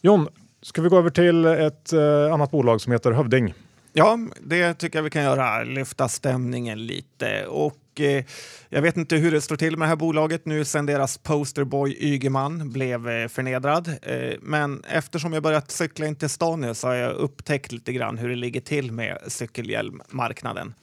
John, 0.00 0.28
ska 0.62 0.82
vi 0.82 0.88
gå 0.88 0.98
över 0.98 1.10
till 1.10 1.44
ett 1.44 1.92
eh, 1.92 2.32
annat 2.32 2.50
bolag 2.50 2.80
som 2.80 2.92
heter 2.92 3.12
Hövding? 3.12 3.54
Ja, 3.92 4.18
det 4.40 4.74
tycker 4.74 4.98
jag 4.98 5.02
vi 5.04 5.10
kan 5.10 5.22
göra. 5.22 5.62
Lyfta 5.62 6.08
stämningen 6.08 6.86
lite. 6.86 7.46
Och 7.46 8.00
eh, 8.00 8.24
jag 8.68 8.82
vet 8.82 8.96
inte 8.96 9.16
hur 9.16 9.32
det 9.32 9.40
står 9.40 9.56
till 9.56 9.76
med 9.76 9.86
det 9.86 9.88
här 9.88 9.96
bolaget 9.96 10.46
nu 10.46 10.64
sen 10.64 10.86
deras 10.86 11.18
posterboy 11.18 11.96
Ygeman 12.00 12.70
blev 12.70 13.08
eh, 13.08 13.28
förnedrad. 13.28 13.88
Eh, 14.02 14.34
men 14.40 14.84
eftersom 14.84 15.32
jag 15.32 15.42
börjat 15.42 15.70
cykla 15.70 16.06
in 16.06 16.16
till 16.16 16.28
stan 16.28 16.60
nu 16.60 16.74
så 16.74 16.88
har 16.88 16.94
jag 16.94 17.12
upptäckt 17.12 17.72
lite 17.72 17.92
grann 17.92 18.18
hur 18.18 18.28
det 18.28 18.36
ligger 18.36 18.60
till 18.60 18.92
med 18.92 19.18
cykelhjälmmarknaden. 19.26 20.74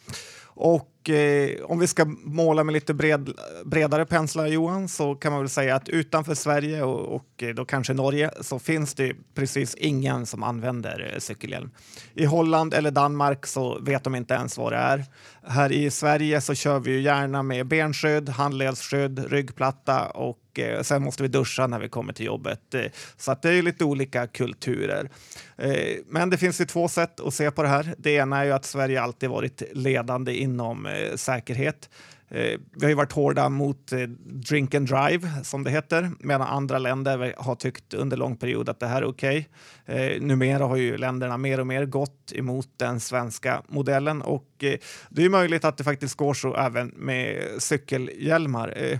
Och 0.43 0.89
eh, 1.09 1.65
om 1.65 1.79
vi 1.79 1.87
ska 1.87 2.05
måla 2.23 2.63
med 2.63 2.73
lite 2.73 2.93
bred, 2.93 3.29
bredare 3.65 4.05
penslar, 4.05 4.47
Johan, 4.47 4.89
så 4.89 5.15
kan 5.15 5.31
man 5.31 5.41
väl 5.41 5.49
säga 5.49 5.75
att 5.75 5.89
utanför 5.89 6.35
Sverige 6.35 6.83
och, 6.83 7.15
och 7.15 7.43
eh, 7.43 7.49
då 7.55 7.65
kanske 7.65 7.93
Norge 7.93 8.31
så 8.41 8.59
finns 8.59 8.93
det 8.93 9.13
precis 9.35 9.75
ingen 9.75 10.25
som 10.25 10.43
använder 10.43 11.11
eh, 11.13 11.19
cykelhjälm. 11.19 11.71
I 12.13 12.25
Holland 12.25 12.73
eller 12.73 12.91
Danmark 12.91 13.45
så 13.45 13.79
vet 13.79 14.03
de 14.03 14.15
inte 14.15 14.33
ens 14.33 14.57
vad 14.57 14.71
det 14.71 14.77
är. 14.77 15.05
Här 15.51 15.71
i 15.71 15.91
Sverige 15.91 16.41
så 16.41 16.55
kör 16.55 16.79
vi 16.79 16.91
ju 16.91 17.01
gärna 17.01 17.43
med 17.43 17.67
benskydd, 17.67 18.29
handledsskydd, 18.29 19.31
ryggplatta 19.31 20.09
och 20.09 20.59
eh, 20.59 20.81
sen 20.81 21.03
måste 21.03 21.23
vi 21.23 21.29
duscha 21.29 21.67
när 21.67 21.79
vi 21.79 21.89
kommer 21.89 22.13
till 22.13 22.25
jobbet. 22.25 22.73
Eh, 22.73 22.85
så 23.17 23.31
att 23.31 23.41
det 23.41 23.49
är 23.49 23.61
lite 23.61 23.83
olika 23.83 24.27
kulturer. 24.27 25.09
Eh, 25.57 25.97
men 26.07 26.29
det 26.29 26.37
finns 26.37 26.61
ju 26.61 26.65
två 26.65 26.87
sätt 26.87 27.19
att 27.19 27.33
se 27.33 27.51
på 27.51 27.63
det 27.63 27.69
här. 27.69 27.95
Det 27.97 28.11
ena 28.11 28.39
är 28.39 28.45
ju 28.45 28.51
att 28.51 28.65
Sverige 28.65 29.01
alltid 29.01 29.29
varit 29.29 29.63
ledande 29.73 30.33
inom 30.33 30.85
eh, 30.85 31.15
säkerhet. 31.15 31.89
Eh, 32.31 32.59
vi 32.71 32.85
har 32.85 32.89
ju 32.89 32.95
varit 32.95 33.11
hårda 33.11 33.49
mot 33.49 33.91
eh, 33.91 33.99
drink 34.25 34.75
and 34.75 34.87
drive, 34.87 35.29
som 35.43 35.63
det 35.63 35.71
heter, 35.71 36.11
medan 36.19 36.41
andra 36.41 36.79
länder 36.79 37.33
har 37.37 37.55
tyckt 37.55 37.93
under 37.93 38.17
lång 38.17 38.37
period 38.37 38.69
att 38.69 38.79
det 38.79 38.87
här 38.87 39.01
är 39.01 39.05
okej. 39.05 39.49
Okay. 39.83 40.15
Eh, 40.15 40.21
numera 40.21 40.63
har 40.63 40.75
ju 40.75 40.97
länderna 40.97 41.37
mer 41.37 41.59
och 41.59 41.67
mer 41.67 41.85
gått 41.85 42.31
emot 42.35 42.69
den 42.77 42.99
svenska 42.99 43.61
modellen 43.67 44.21
och 44.21 44.63
eh, 44.63 44.75
det 45.09 45.25
är 45.25 45.29
möjligt 45.29 45.65
att 45.65 45.77
det 45.77 45.83
faktiskt 45.83 46.15
går 46.15 46.33
så 46.33 46.55
även 46.55 46.87
med 46.87 47.43
cykelhjälmar 47.57 48.99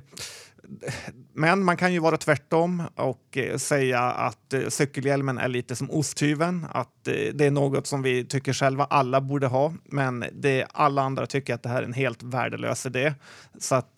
men 1.33 1.63
man 1.63 1.77
kan 1.77 1.93
ju 1.93 1.99
vara 1.99 2.17
tvärtom 2.17 2.83
och 2.95 3.37
eh, 3.37 3.57
säga 3.57 4.01
att 4.01 4.53
eh, 4.53 4.67
cykelhjälmen 4.69 5.37
är 5.37 5.47
lite 5.47 5.75
som 5.75 5.91
osthyveln. 5.91 6.65
Att 6.71 7.07
eh, 7.07 7.13
det 7.33 7.45
är 7.45 7.51
något 7.51 7.87
som 7.87 8.01
vi 8.01 8.25
tycker 8.25 8.53
själva 8.53 8.85
alla 8.85 9.21
borde 9.21 9.47
ha, 9.47 9.73
men 9.85 10.25
det 10.33 10.65
alla 10.73 11.01
andra 11.01 11.25
tycker 11.27 11.53
att 11.53 11.63
det 11.63 11.69
här 11.69 11.81
är 11.81 11.85
en 11.85 11.93
helt 11.93 12.23
värdelös 12.23 12.85
idé. 12.85 13.13
Så 13.59 13.75
att 13.75 13.95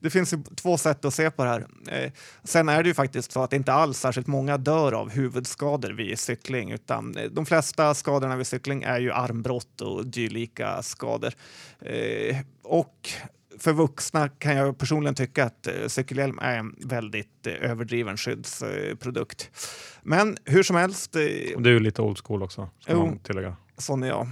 det 0.00 0.10
finns 0.10 0.32
ju 0.32 0.42
två 0.42 0.76
sätt 0.78 1.04
att 1.04 1.14
se 1.14 1.30
på 1.30 1.44
det 1.44 1.50
här. 1.50 1.66
Sen 2.44 2.68
är 2.68 2.82
det 2.82 2.88
ju 2.88 2.94
faktiskt 2.94 3.32
så 3.32 3.42
att 3.42 3.52
inte 3.52 3.72
alls 3.72 3.98
särskilt 3.98 4.26
många 4.26 4.56
dör 4.56 4.92
av 4.92 5.10
huvudskador 5.10 5.90
vid 5.90 6.18
cykling, 6.18 6.70
utan 6.70 7.16
de 7.30 7.46
flesta 7.46 7.94
skadorna 7.94 8.36
vid 8.36 8.46
cykling 8.46 8.82
är 8.82 8.98
ju 8.98 9.12
armbrott 9.12 9.80
och 9.80 10.06
dylika 10.06 10.82
skador. 10.82 11.32
Och 12.62 13.10
för 13.58 13.72
vuxna 13.72 14.28
kan 14.28 14.56
jag 14.56 14.78
personligen 14.78 15.14
tycka 15.14 15.44
att 15.44 15.66
eh, 15.66 15.86
cykelhjälm 15.86 16.38
är 16.42 16.58
en 16.58 16.74
väldigt 16.78 17.46
eh, 17.46 17.70
överdriven 17.70 18.16
skyddsprodukt. 18.16 19.50
Men 20.02 20.36
hur 20.44 20.62
som 20.62 20.76
helst. 20.76 21.16
Eh, 21.16 21.22
det 21.22 21.68
är 21.68 21.72
ju 21.72 21.80
lite 21.80 22.02
old 22.02 22.18
school 22.24 22.42
också, 22.42 22.70
ska 22.80 22.92
jo, 22.92 23.06
man 23.06 23.18
tillägga. 23.18 23.56
Sån 23.78 24.02
är 24.02 24.08
jag. 24.08 24.28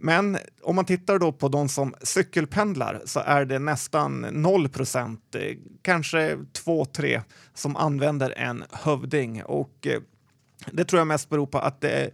Men 0.00 0.38
om 0.62 0.76
man 0.76 0.84
tittar 0.84 1.18
då 1.18 1.32
på 1.32 1.48
de 1.48 1.68
som 1.68 1.94
cykelpendlar 2.02 3.02
så 3.04 3.20
är 3.20 3.44
det 3.44 3.58
nästan 3.58 4.20
0 4.20 4.68
procent, 4.68 5.36
kanske 5.82 6.34
2-3 6.36 7.22
som 7.54 7.76
använder 7.76 8.30
en 8.30 8.64
hövding. 8.72 9.42
Och 9.44 9.86
det 10.66 10.84
tror 10.84 11.00
jag 11.00 11.06
mest 11.06 11.28
beror 11.28 11.46
på 11.46 11.58
att 11.58 11.80
det 11.80 11.90
är, 11.90 12.10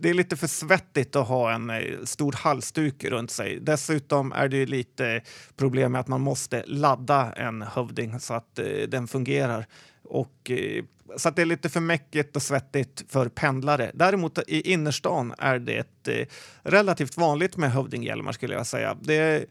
det 0.00 0.10
är 0.10 0.14
lite 0.14 0.36
för 0.36 0.46
svettigt 0.46 1.16
att 1.16 1.28
ha 1.28 1.52
en 1.52 1.70
eh, 1.70 2.04
stor 2.04 2.32
halsduk 2.32 3.04
runt 3.04 3.30
sig. 3.30 3.60
Dessutom 3.60 4.32
är 4.32 4.48
det 4.48 4.66
lite 4.66 5.22
problem 5.56 5.92
med 5.92 6.00
att 6.00 6.08
man 6.08 6.20
måste 6.20 6.64
ladda 6.66 7.32
en 7.32 7.62
hövding 7.62 8.20
så 8.20 8.34
att 8.34 8.58
eh, 8.58 8.88
den 8.88 9.08
fungerar. 9.08 9.66
Och, 10.04 10.50
eh, 10.50 10.84
så 11.16 11.28
att 11.28 11.36
det 11.36 11.42
är 11.42 11.46
lite 11.46 11.68
för 11.68 11.80
mäckigt 11.80 12.36
och 12.36 12.42
svettigt 12.42 13.04
för 13.08 13.28
pendlare. 13.28 13.90
Däremot 13.94 14.38
i 14.46 14.72
innerstan 14.72 15.34
är 15.38 15.58
det 15.58 15.76
ett, 15.76 16.28
relativt 16.62 17.16
vanligt 17.16 17.56
med 17.56 17.72
hövdinghjälmar 17.72 18.32
skulle 18.32 18.54
jag 18.54 18.66
säga. 18.66 18.96
Det 19.00 19.14
är, 19.14 19.46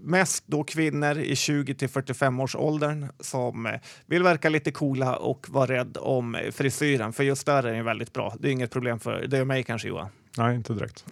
mest 0.00 0.44
då 0.46 0.64
kvinnor 0.64 1.18
i 1.18 1.36
20 1.36 1.74
till 1.74 1.88
45 1.88 2.40
års 2.40 2.56
åldern 2.56 3.08
som 3.20 3.66
eh, 3.66 3.80
vill 4.06 4.22
verka 4.22 4.48
lite 4.48 4.72
coola 4.72 5.16
och 5.16 5.46
vara 5.48 5.66
rädd 5.66 5.96
om 6.00 6.34
eh, 6.34 6.50
frisyren. 6.50 7.12
För 7.12 7.24
just 7.24 7.46
där 7.46 7.62
är 7.62 7.72
den 7.72 7.84
väldigt 7.84 8.12
bra. 8.12 8.34
Det 8.38 8.48
är 8.48 8.52
inget 8.52 8.70
problem 8.70 9.00
för 9.00 9.26
dig 9.26 9.40
och 9.40 9.46
mig 9.46 9.62
kanske 9.62 9.88
Johan? 9.88 10.08
Nej, 10.38 10.54
inte 10.54 10.74
direkt. 10.74 11.04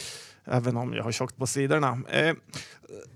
Även 0.45 0.77
om 0.77 0.93
jag 0.93 1.05
har 1.05 1.13
tjockt 1.13 1.37
på 1.37 1.47
sidorna. 1.47 2.03
Eh, 2.09 2.35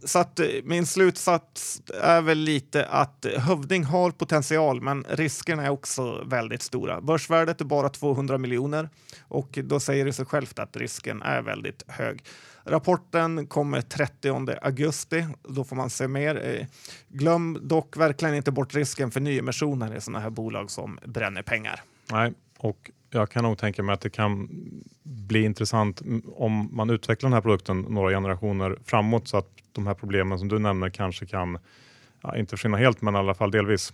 så 0.04 0.18
att 0.18 0.40
min 0.64 0.86
slutsats 0.86 1.82
är 2.02 2.22
väl 2.22 2.38
lite 2.38 2.86
att 2.86 3.26
Hövding 3.36 3.84
har 3.84 4.10
potential, 4.10 4.80
men 4.80 5.04
riskerna 5.08 5.64
är 5.64 5.70
också 5.70 6.24
väldigt 6.24 6.62
stora. 6.62 7.00
Börsvärdet 7.00 7.60
är 7.60 7.64
bara 7.64 7.88
200 7.88 8.38
miljoner 8.38 8.88
och 9.20 9.58
då 9.64 9.80
säger 9.80 10.04
det 10.04 10.12
sig 10.12 10.24
självt 10.26 10.58
att 10.58 10.76
risken 10.76 11.22
är 11.22 11.42
väldigt 11.42 11.82
hög. 11.86 12.24
Rapporten 12.68 13.46
kommer 13.46 13.80
30 13.80 14.56
augusti. 14.62 15.26
Då 15.42 15.64
får 15.64 15.76
man 15.76 15.90
se 15.90 16.08
mer. 16.08 16.46
Eh, 16.46 16.66
glöm 17.08 17.58
dock 17.62 17.96
verkligen 17.96 18.34
inte 18.34 18.52
bort 18.52 18.74
risken 18.74 19.10
för 19.10 19.20
nyemissioner 19.20 19.96
i 19.96 20.00
sådana 20.00 20.20
här 20.20 20.30
bolag 20.30 20.70
som 20.70 20.98
bränner 21.04 21.42
pengar. 21.42 21.82
Nej, 22.12 22.32
och 22.58 22.90
jag 23.10 23.30
kan 23.30 23.44
nog 23.44 23.58
tänka 23.58 23.82
mig 23.82 23.92
att 23.92 24.00
det 24.00 24.10
kan 24.10 24.48
bli 25.02 25.42
intressant 25.42 26.02
om 26.26 26.68
man 26.72 26.90
utvecklar 26.90 27.28
den 27.28 27.34
här 27.34 27.40
produkten 27.40 27.80
några 27.80 28.10
generationer 28.10 28.78
framåt 28.84 29.28
så 29.28 29.36
att 29.36 29.48
de 29.72 29.86
här 29.86 29.94
problemen 29.94 30.38
som 30.38 30.48
du 30.48 30.58
nämner 30.58 30.90
kanske 30.90 31.26
kan, 31.26 31.58
ja, 32.22 32.36
inte 32.36 32.50
försvinna 32.50 32.76
helt, 32.76 33.02
men 33.02 33.14
i 33.14 33.18
alla 33.18 33.34
fall 33.34 33.50
delvis. 33.50 33.92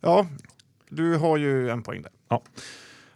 Ja, 0.00 0.26
du 0.88 1.16
har 1.16 1.36
ju 1.36 1.70
en 1.70 1.82
poäng 1.82 2.02
där. 2.02 2.12
Ja. 2.28 2.42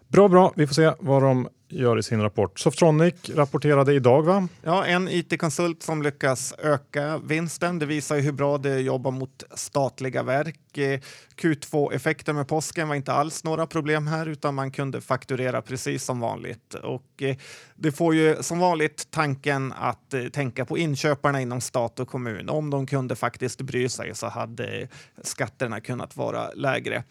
Bra, 0.09 0.29
bra. 0.29 0.53
Vi 0.57 0.67
får 0.67 0.75
se 0.75 0.93
vad 0.99 1.23
de 1.23 1.49
gör 1.68 1.98
i 1.98 2.02
sin 2.02 2.22
rapport. 2.22 2.59
Softronic 2.59 3.14
rapporterade 3.35 3.94
idag 3.94 4.22
va? 4.22 4.48
Ja, 4.62 4.87
en 4.87 5.09
IT-konsult 5.09 5.83
som 5.83 6.02
lyckas 6.02 6.55
öka 6.59 7.18
vinsten. 7.18 7.79
Det 7.79 7.87
visar 7.87 8.16
ju 8.16 8.22
hur 8.22 8.33
bra 8.33 8.59
det 8.59 8.81
jobbar 8.81 9.11
mot 9.11 9.42
statliga 9.55 10.22
verk. 10.22 10.79
Eh, 10.79 11.00
Q2-effekten 11.37 12.37
med 12.37 12.48
påsken 12.48 12.88
var 12.88 12.94
inte 12.94 13.12
alls 13.12 13.44
några 13.44 13.66
problem 13.66 14.07
här 14.07 14.26
utan 14.26 14.55
man 14.55 14.70
kunde 14.70 15.00
fakturera 15.00 15.62
precis 15.62 16.05
som 16.05 16.20
vanligt. 16.20 16.74
Och 16.74 17.22
eh, 17.22 17.37
det 17.74 17.92
får 17.92 18.14
ju 18.14 18.42
som 18.42 18.59
vanligt 18.59 19.11
tanken 19.11 19.72
att 19.72 20.14
eh, 20.14 20.24
tänka 20.24 20.64
på 20.64 20.79
inköparna 20.79 21.40
inom 21.40 21.61
stat 21.61 22.00
och 22.00 22.09
kommun. 22.09 22.48
Om 22.48 22.70
de 22.70 22.87
kunde 22.87 23.16
faktiskt 23.16 23.61
bry 23.61 23.88
sig 23.88 24.14
så 24.14 24.26
hade 24.26 24.88
skatterna 25.22 25.81
kunnat 25.81 26.16
vara 26.16 26.50
lägre. 26.50 27.05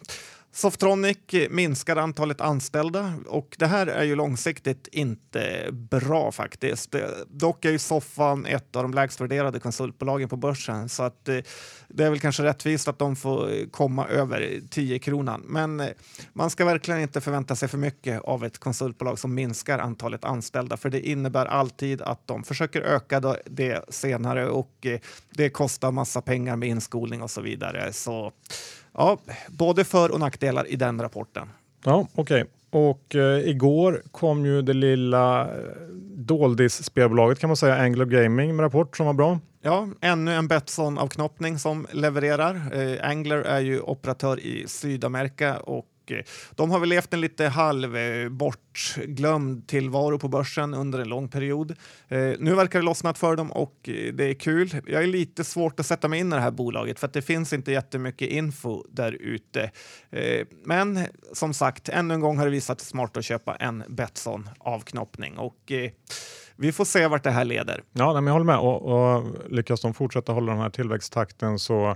Softronic 0.55 1.17
minskar 1.49 1.95
antalet 1.95 2.41
anställda 2.41 3.13
och 3.27 3.55
det 3.59 3.67
här 3.67 3.87
är 3.87 4.03
ju 4.03 4.15
långsiktigt 4.15 4.87
inte 4.91 5.67
bra 5.71 6.31
faktiskt. 6.31 6.95
Dock 7.27 7.65
är 7.65 7.71
ju 7.71 7.79
Soffan 7.79 8.45
ett 8.45 8.75
av 8.75 8.83
de 8.83 8.93
lägst 8.93 9.21
värderade 9.21 9.59
konsultbolagen 9.59 10.29
på 10.29 10.37
börsen 10.37 10.89
så 10.89 11.03
att 11.03 11.29
eh, 11.29 11.37
det 11.87 12.03
är 12.03 12.09
väl 12.09 12.19
kanske 12.19 12.43
rättvist 12.43 12.87
att 12.87 12.99
de 12.99 13.15
får 13.15 13.71
komma 13.71 14.07
över 14.07 14.61
10 14.69 14.99
kronan. 14.99 15.41
Men 15.45 15.79
eh, 15.79 15.87
man 16.33 16.49
ska 16.49 16.65
verkligen 16.65 17.01
inte 17.01 17.21
förvänta 17.21 17.55
sig 17.55 17.69
för 17.69 17.77
mycket 17.77 18.21
av 18.21 18.45
ett 18.45 18.57
konsultbolag 18.57 19.19
som 19.19 19.33
minskar 19.33 19.79
antalet 19.79 20.25
anställda 20.25 20.77
för 20.77 20.89
det 20.89 21.07
innebär 21.07 21.45
alltid 21.45 22.01
att 22.01 22.27
de 22.27 22.43
försöker 22.43 22.81
öka 22.81 23.35
det 23.45 23.85
senare 23.89 24.49
och 24.49 24.85
eh, 24.85 24.99
det 25.29 25.49
kostar 25.49 25.91
massa 25.91 26.21
pengar 26.21 26.55
med 26.55 26.69
inskolning 26.69 27.21
och 27.21 27.31
så 27.31 27.41
vidare. 27.41 27.93
Så 27.93 28.31
Ja, 28.97 29.17
både 29.47 29.83
för 29.83 30.11
och 30.11 30.19
nackdelar 30.19 30.67
i 30.67 30.75
den 30.75 31.01
rapporten. 31.01 31.47
Ja, 31.83 32.07
okej. 32.15 32.41
Okay. 32.41 32.51
Och 32.69 33.15
eh, 33.15 33.49
igår 33.49 34.01
kom 34.11 34.45
ju 34.45 34.61
det 34.61 34.73
lilla 34.73 35.41
eh, 35.41 35.47
doldis-spelbolaget 36.15 37.39
kan 37.39 37.49
man 37.49 37.57
säga, 37.57 37.75
Angler 37.75 38.05
Gaming 38.05 38.55
med 38.55 38.63
rapport 38.63 38.97
som 38.97 39.05
var 39.05 39.13
bra. 39.13 39.39
Ja, 39.61 39.87
ännu 40.01 40.33
en 40.33 40.47
Betsson-avknoppning 40.47 41.59
som 41.59 41.87
levererar. 41.91 42.55
Eh, 42.73 43.09
Angler 43.09 43.37
är 43.37 43.59
ju 43.59 43.79
operatör 43.79 44.39
i 44.39 44.67
Sydamerika 44.67 45.57
och 45.57 45.85
Eh, 46.11 46.23
de 46.55 46.71
har 46.71 46.79
väl 46.79 46.89
levt 46.89 47.13
en 47.13 47.21
lite 47.21 47.45
halv 47.47 47.97
eh, 47.97 48.29
bortglömd 48.29 49.67
tillvaro 49.67 50.19
på 50.19 50.27
börsen 50.27 50.73
under 50.73 50.99
en 50.99 51.09
lång 51.09 51.29
period. 51.29 51.71
Eh, 52.07 52.33
nu 52.39 52.55
verkar 52.55 52.79
det 52.79 52.85
lossnat 52.85 53.17
för 53.17 53.35
dem 53.35 53.51
och 53.51 53.75
det 53.83 54.23
är 54.23 54.33
kul. 54.33 54.81
Jag 54.87 55.03
är 55.03 55.07
lite 55.07 55.43
svårt 55.43 55.79
att 55.79 55.85
sätta 55.85 56.07
mig 56.07 56.19
in 56.19 56.27
i 56.27 56.35
det 56.35 56.41
här 56.41 56.51
bolaget 56.51 56.99
för 56.99 57.07
att 57.07 57.13
det 57.13 57.21
finns 57.21 57.53
inte 57.53 57.71
jättemycket 57.71 58.29
info 58.29 58.83
där 58.89 59.11
ute. 59.11 59.71
Men 60.65 60.99
som 61.33 61.53
sagt, 61.53 61.89
ännu 61.89 62.13
en 62.13 62.19
gång 62.19 62.37
har 62.37 62.45
det 62.45 62.51
visat 62.51 62.81
sig 62.81 62.89
smart 62.89 63.17
att 63.17 63.25
köpa 63.25 63.55
en 63.55 63.83
Betsson 63.87 64.49
avknoppning 64.59 65.37
och 65.37 65.71
vi 66.55 66.71
får 66.71 66.85
se 66.85 67.07
vart 67.07 67.23
det 67.23 67.31
här 67.31 67.45
leder. 67.45 67.83
Ja, 67.93 68.13
men 68.13 68.27
jag 68.27 68.33
håller 68.33 68.45
med 68.45 68.57
och, 68.57 68.81
och 68.81 69.23
lyckas 69.49 69.81
de 69.81 69.93
fortsätta 69.93 70.31
hålla 70.31 70.51
den 70.51 70.61
här 70.61 70.69
tillväxttakten 70.69 71.59
så 71.59 71.95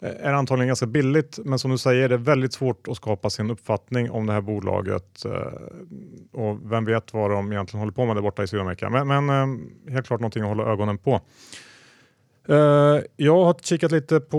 är 0.00 0.32
antagligen 0.32 0.68
ganska 0.68 0.86
billigt, 0.86 1.38
men 1.44 1.58
som 1.58 1.70
du 1.70 1.78
säger 1.78 2.04
är 2.04 2.08
det 2.08 2.16
väldigt 2.16 2.52
svårt 2.52 2.88
att 2.88 2.96
skapa 2.96 3.30
sin 3.30 3.50
uppfattning 3.50 4.10
om 4.10 4.26
det 4.26 4.32
här 4.32 4.40
bolaget 4.40 5.24
eh, 5.24 6.40
och 6.40 6.72
vem 6.72 6.84
vet 6.84 7.12
vad 7.12 7.30
de 7.30 7.52
egentligen 7.52 7.80
håller 7.80 7.92
på 7.92 8.06
med 8.06 8.16
där 8.16 8.22
borta 8.22 8.42
i 8.42 8.46
Sydamerika. 8.46 8.90
Men, 8.90 9.06
men 9.06 9.28
eh, 9.28 9.92
helt 9.92 10.06
klart 10.06 10.20
någonting 10.20 10.42
att 10.42 10.48
hålla 10.48 10.64
ögonen 10.64 10.98
på. 10.98 11.20
Eh, 12.48 13.00
jag 13.16 13.44
har 13.44 13.54
kikat 13.62 13.92
lite 13.92 14.20
på 14.20 14.38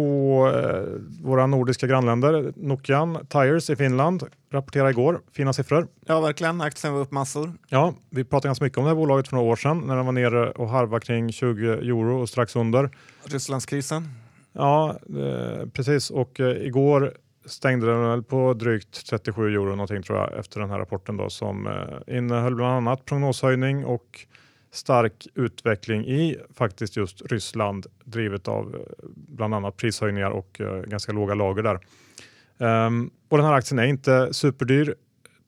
våra 1.24 1.48
nordiska 1.48 1.88
grannländer. 1.88 2.54
Nokian 2.56 3.28
Tires 3.30 3.70
i 3.70 3.76
Finland 3.76 4.24
rapporterade 4.52 4.90
igår 4.90 5.22
fina 5.32 5.54
siffror. 5.54 5.88
Ja, 6.06 6.22
verkligen. 6.22 6.62
Aktien 6.62 6.94
var 6.94 7.02
upp 7.02 7.12
massor. 7.12 7.54
Ja, 7.68 7.94
vi 8.10 8.24
pratade 8.24 8.48
ganska 8.48 8.66
mycket 8.66 8.78
om 8.78 8.84
det 8.84 8.90
här 8.90 8.96
bolaget 8.96 9.28
för 9.28 9.36
några 9.36 9.52
år 9.52 9.56
sedan 9.56 9.80
när 9.80 9.96
den 9.96 10.06
var 10.06 10.14
nere 10.14 10.52
och 10.52 10.70
harvade 10.70 11.06
kring 11.06 11.32
20 11.32 11.72
euro 11.72 12.22
och 12.22 12.30
strax 12.30 12.56
under. 12.56 12.90
Rysslandskrisen. 13.24 14.08
Ja, 14.54 15.00
eh, 15.10 15.68
precis. 15.74 16.10
Och 16.10 16.40
eh, 16.40 16.66
igår 16.66 17.14
stängde 17.46 17.88
den 17.88 18.02
väl 18.02 18.24
på 18.24 18.54
drygt 18.54 19.06
37 19.10 19.54
euro 19.54 19.70
någonting 19.70 20.04
tror 20.04 20.18
jag 20.18 20.40
efter 20.40 20.60
den 20.60 20.70
här 20.70 20.80
rapporten 20.80 21.18
då 21.18 21.30
som 21.30 21.68
eh, 21.68 22.18
innehöll 22.18 22.56
bland 22.56 22.74
annat 22.74 23.06
prognoshöjning 23.06 23.86
och 23.86 24.26
stark 24.72 25.28
utveckling 25.36 26.06
i 26.06 26.38
faktiskt 26.54 26.98
just 26.98 27.22
Ryssland 27.22 27.86
drivet 28.04 28.48
av 28.48 28.76
bland 29.14 29.54
annat 29.54 29.78
prishöjningar 29.78 30.32
och 30.32 30.62
ganska 30.86 31.12
låga 31.12 31.34
lager 31.34 31.64
där. 31.64 31.80
Um, 32.88 33.12
och 33.30 33.38
den 33.38 33.48
här 33.48 33.54
aktien 33.54 33.80
är 33.80 33.86
inte 33.86 34.34
superdyr 34.34 34.96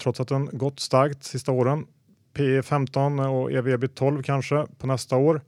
trots 0.03 0.19
att 0.19 0.27
den 0.27 0.49
gått 0.51 0.79
starkt 0.79 1.23
sista 1.23 1.51
åren. 1.51 1.85
P 2.33 2.61
15 2.61 3.19
och 3.19 3.51
EV 3.51 3.87
12 3.87 4.23
kanske 4.23 4.65
på 4.77 4.87
nästa 4.87 5.17
år. 5.17 5.41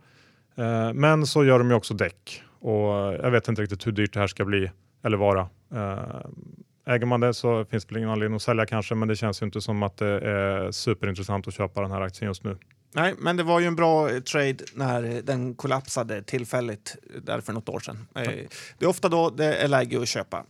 Uh, 0.60 0.94
men 0.94 1.26
så 1.26 1.46
gör 1.46 1.60
de 1.60 1.70
ju 1.70 1.76
också 1.76 1.94
däck 1.94 2.44
och 2.64 3.14
jag 3.14 3.32
vet 3.32 3.48
inte 3.48 3.62
riktigt 3.62 3.88
hur 3.88 3.92
dyrt 3.92 4.14
det 4.14 4.20
här 4.20 4.28
ska 4.28 4.46
bli 4.46 4.72
eller 5.04 5.18
vara. 5.18 5.50
Eh, 5.74 6.94
äger 6.94 7.06
man 7.06 7.20
det 7.20 7.34
så 7.34 7.66
finns 7.66 7.86
det 7.86 7.94
väl 7.94 7.98
ingen 7.98 8.10
anledning 8.10 8.36
att 8.36 8.42
sälja 8.42 8.66
kanske, 8.66 8.96
men 8.96 9.08
det 9.08 9.16
känns 9.16 9.42
ju 9.42 9.46
inte 9.46 9.62
som 9.62 9.84
att 9.84 9.98
det 9.98 10.20
är 10.30 10.72
superintressant 10.72 11.48
att 11.48 11.54
köpa 11.54 11.82
den 11.82 11.92
här 11.92 12.02
aktien 12.02 12.30
just 12.30 12.44
nu. 12.44 12.58
Nej, 12.96 13.14
men 13.18 13.38
det 13.38 13.44
var 13.44 13.60
ju 13.60 13.66
en 13.66 13.76
bra 13.76 14.10
eh, 14.10 14.20
trade 14.20 14.58
när 14.74 15.22
den 15.22 15.56
kollapsade 15.56 16.24
tillfälligt 16.24 16.96
där 17.24 17.42
för 17.42 17.54
något 17.54 17.70
år 17.70 17.80
sedan. 17.80 18.08
Eh, 18.16 18.32
det 18.78 18.86
är 18.86 18.90
ofta 18.90 19.10
då 19.10 19.30
det 19.30 19.56
är 19.56 19.68
läge 19.68 20.02
att 20.02 20.08
köpa. 20.08 20.46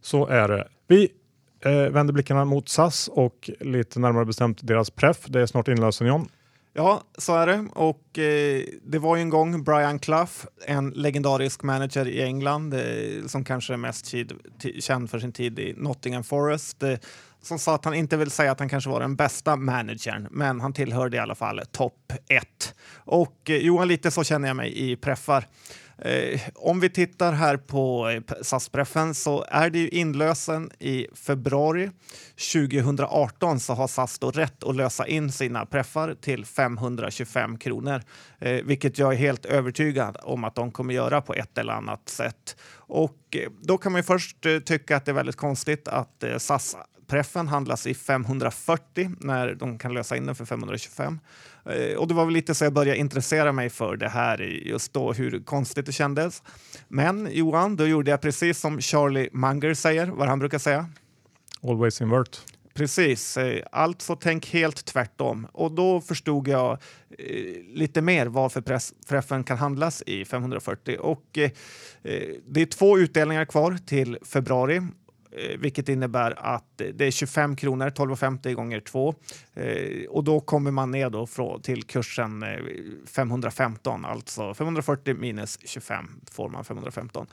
Så 0.00 0.26
är 0.26 0.48
det. 0.48 0.68
Vi 0.86 1.12
eh, 1.60 1.72
vänder 1.72 2.12
blickarna 2.12 2.44
mot 2.44 2.68
SAS 2.68 3.08
och 3.08 3.50
lite 3.60 4.00
närmare 4.00 4.24
bestämt 4.24 4.66
deras 4.66 4.90
pref. 4.90 5.16
Det 5.26 5.40
är 5.40 5.46
snart 5.46 5.68
inlösen 5.68 6.06
John. 6.06 6.28
Ja, 6.74 7.02
så 7.18 7.36
är 7.36 7.46
det. 7.46 7.64
Och 7.72 8.18
eh, 8.18 8.64
det 8.82 8.98
var 8.98 9.16
ju 9.16 9.22
en 9.22 9.30
gång 9.30 9.64
Brian 9.64 9.98
Clough, 9.98 10.32
en 10.66 10.90
legendarisk 10.90 11.62
manager 11.62 12.08
i 12.08 12.22
England 12.22 12.74
eh, 12.74 13.26
som 13.26 13.44
kanske 13.44 13.72
är 13.72 13.76
mest 13.76 14.06
tid, 14.06 14.32
känd 14.80 15.10
för 15.10 15.18
sin 15.18 15.32
tid 15.32 15.58
i 15.58 15.74
Nottingham 15.76 16.24
Forest. 16.24 16.82
Eh, 16.82 16.98
som 17.42 17.58
sa 17.58 17.74
att 17.74 17.84
han 17.84 17.94
inte 17.94 18.16
vill 18.16 18.30
säga 18.30 18.52
att 18.52 18.58
han 18.58 18.68
kanske 18.68 18.90
var 18.90 19.00
den 19.00 19.16
bästa 19.16 19.56
managern, 19.56 20.28
men 20.30 20.60
han 20.60 20.72
tillhörde 20.72 21.16
i 21.16 21.20
alla 21.20 21.34
fall 21.34 21.60
topp 21.72 22.12
ett. 22.28 22.74
Och 22.94 23.50
eh, 23.50 23.56
Johan, 23.56 23.88
lite 23.88 24.10
så 24.10 24.24
känner 24.24 24.48
jag 24.48 24.56
mig 24.56 24.92
i 24.92 24.96
preffar. 24.96 25.46
Eh, 26.04 26.40
om 26.54 26.80
vi 26.80 26.90
tittar 26.90 27.32
här 27.32 27.56
på 27.56 28.08
eh, 28.08 28.42
SAS-preffen 28.42 29.14
så 29.14 29.44
är 29.48 29.70
det 29.70 29.78
ju 29.78 29.88
inlösen 29.88 30.70
i 30.78 31.06
februari 31.14 31.90
2018 32.52 33.60
så 33.60 33.72
har 33.72 33.88
SAS 33.88 34.18
då 34.18 34.30
rätt 34.30 34.64
att 34.64 34.76
lösa 34.76 35.06
in 35.06 35.32
sina 35.32 35.66
preffar 35.66 36.14
till 36.14 36.44
525 36.44 37.58
kronor, 37.58 38.02
eh, 38.38 38.64
vilket 38.64 38.98
jag 38.98 39.12
är 39.12 39.16
helt 39.16 39.44
övertygad 39.44 40.16
om 40.22 40.44
att 40.44 40.54
de 40.54 40.72
kommer 40.72 40.94
göra 40.94 41.20
på 41.20 41.34
ett 41.34 41.58
eller 41.58 41.72
annat 41.72 42.08
sätt. 42.08 42.56
Och 42.74 43.36
då 43.62 43.78
kan 43.78 43.92
man 43.92 43.98
ju 43.98 44.02
först 44.02 44.36
tycka 44.64 44.96
att 44.96 45.04
det 45.04 45.10
är 45.10 45.14
väldigt 45.14 45.36
konstigt 45.36 45.88
att 45.88 46.24
SAS 46.38 46.76
preffen 47.12 47.48
handlas 47.48 47.86
i 47.86 47.94
540 47.94 49.10
när 49.20 49.54
de 49.54 49.78
kan 49.78 49.94
lösa 49.94 50.16
in 50.16 50.26
den 50.26 50.34
för 50.34 50.44
525. 50.44 51.20
Eh, 51.66 51.96
och 51.96 52.08
det 52.08 52.14
var 52.14 52.24
väl 52.24 52.34
lite 52.34 52.54
så 52.54 52.64
jag 52.64 52.72
började 52.72 52.98
intressera 52.98 53.52
mig 53.52 53.70
för 53.70 53.96
det 53.96 54.08
här 54.08 54.38
just 54.40 54.92
då, 54.92 55.12
hur 55.12 55.44
konstigt 55.44 55.86
det 55.86 55.92
kändes. 55.92 56.42
Men 56.88 57.28
Johan, 57.32 57.76
då 57.76 57.86
gjorde 57.86 58.10
jag 58.10 58.20
precis 58.20 58.60
som 58.60 58.80
Charlie 58.80 59.28
Munger 59.32 59.74
säger, 59.74 60.06
vad 60.06 60.28
han 60.28 60.38
brukar 60.38 60.58
säga. 60.58 60.88
Always 61.62 62.00
invert. 62.00 62.40
Precis, 62.74 63.38
alltså 63.72 64.16
tänk 64.16 64.46
helt 64.46 64.84
tvärtom. 64.84 65.46
Och 65.52 65.72
då 65.72 66.00
förstod 66.00 66.48
jag 66.48 66.72
eh, 67.18 67.28
lite 67.74 68.02
mer 68.02 68.26
varför 68.26 68.60
preffen 69.08 69.44
kan 69.44 69.58
handlas 69.58 70.02
i 70.06 70.24
540. 70.24 70.96
Och 71.00 71.38
eh, 71.38 71.50
det 72.48 72.62
är 72.62 72.66
två 72.66 72.98
utdelningar 72.98 73.44
kvar 73.44 73.78
till 73.86 74.18
februari 74.22 74.82
Eh, 75.36 75.58
vilket 75.58 75.88
innebär 75.88 76.54
att 76.54 76.82
det 76.94 77.06
är 77.06 77.10
25 77.10 77.56
kronor, 77.56 77.90
12,50 77.90 78.54
gånger 78.54 78.80
2. 78.80 79.14
Eh, 79.54 80.06
och 80.08 80.24
då 80.24 80.40
kommer 80.40 80.70
man 80.70 80.90
ner 80.90 81.10
då 81.10 81.26
till 81.62 81.82
kursen 81.82 82.42
eh, 82.42 82.58
515, 83.06 84.04
alltså 84.04 84.54
540 84.54 85.14
minus 85.14 85.58
25 85.64 86.20
får 86.30 86.48
man 86.48 86.64
515. 86.64 87.26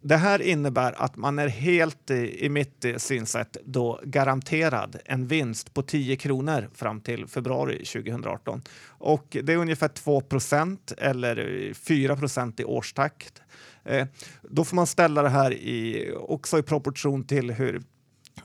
Det 0.00 0.16
här 0.16 0.42
innebär 0.42 1.02
att 1.02 1.16
man 1.16 1.38
är 1.38 1.48
helt, 1.48 2.10
i 2.10 2.48
mitt 2.48 2.84
synsätt, 2.96 3.56
då 3.64 4.00
garanterad 4.04 4.96
en 5.04 5.26
vinst 5.26 5.74
på 5.74 5.82
10 5.82 6.16
kronor 6.16 6.68
fram 6.74 7.00
till 7.00 7.26
februari 7.26 7.84
2018. 7.84 8.62
Och 8.86 9.36
det 9.42 9.52
är 9.52 9.56
ungefär 9.56 9.88
2 9.88 10.20
procent 10.20 10.92
eller 10.98 11.72
4 11.74 12.16
procent 12.16 12.60
i 12.60 12.64
årstakt. 12.64 13.42
Eh, 13.84 14.06
då 14.42 14.64
får 14.64 14.76
man 14.76 14.86
ställa 14.86 15.22
det 15.22 15.28
här 15.28 15.52
i, 15.52 16.12
också 16.18 16.58
i 16.58 16.62
proportion 16.62 17.24
till 17.24 17.50
hur 17.50 17.82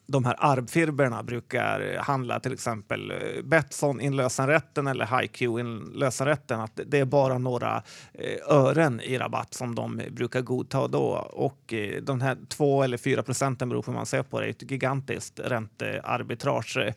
de 0.08 0.26
här 0.26 0.36
arbfirberna 0.40 1.24
brukar 1.24 1.98
handla, 1.98 2.40
till 2.40 2.54
exempel 2.54 3.12
eh, 3.12 3.44
Betsson 3.44 4.02
inlösenrätten 4.02 4.88
eller 4.88 5.20
HiQ 5.22 5.42
inlösenrätten, 5.42 6.60
att 6.60 6.80
det 6.86 7.00
är 7.00 7.06
bara 7.06 7.38
några 7.38 7.84
eh, 8.14 8.56
ören 8.56 9.02
i 9.02 9.18
rabatt 9.18 9.54
som 9.54 9.76
de 9.76 10.02
brukar 10.12 10.42
godta 10.42 10.88
då. 10.88 11.08
Och 11.32 11.74
de 12.02 12.22
här 12.22 12.38
två 12.50 12.84
eller 12.84 12.98
fyra 12.98 13.24
procenten 13.24 13.70
beror 13.70 13.82
på 13.82 13.92
hur 13.92 13.98
man 13.98 14.06
ser 14.06 14.24
på 14.24 14.40
det, 14.40 14.46
är 14.46 14.50
ett 14.50 14.72
gigantiskt 14.72 15.40
räntearbitrage. 15.40 16.94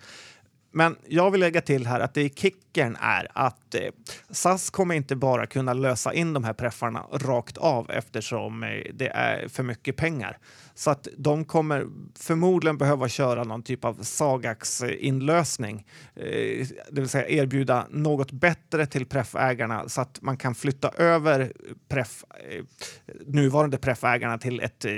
Men 0.73 0.97
jag 1.09 1.31
vill 1.31 1.41
lägga 1.41 1.61
till 1.61 1.87
här 1.87 2.01
att 2.01 2.15
det 2.15 2.23
i 2.23 2.31
kicken 2.31 2.97
är 3.01 3.29
att 3.33 3.75
eh, 3.75 3.81
SAS 4.31 4.71
kommer 4.71 4.95
inte 4.95 5.17
bara 5.17 5.47
kunna 5.47 5.73
lösa 5.73 6.15
in 6.15 6.33
de 6.33 6.45
här 6.45 6.53
preffarna 6.53 7.07
rakt 7.13 7.57
av 7.57 7.91
eftersom 7.91 8.63
eh, 8.63 8.69
det 8.95 9.09
är 9.09 9.49
för 9.49 9.63
mycket 9.63 9.97
pengar. 9.97 10.39
Så 10.75 10.91
att 10.91 11.09
de 11.17 11.45
kommer 11.45 11.87
förmodligen 12.19 12.79
behöva 12.79 13.09
köra 13.09 13.45
någon 13.45 13.63
typ 13.63 13.85
av 13.85 14.03
Sagax-inlösning, 14.03 15.87
eh, 16.15 16.27
eh, 16.27 16.67
det 16.91 17.01
vill 17.01 17.09
säga 17.09 17.29
erbjuda 17.29 17.87
något 17.91 18.33
bättre 18.33 18.87
till 18.87 19.07
preffägarna 19.07 19.89
så 19.89 20.01
att 20.01 20.23
man 20.23 20.37
kan 20.37 20.55
flytta 20.55 20.89
över 20.89 21.53
preff, 21.89 22.25
eh, 22.51 22.65
nuvarande 23.27 23.79
preffägarna 23.79 24.39
till 24.39 24.61
ett 24.61 24.85
eh, 24.85 24.93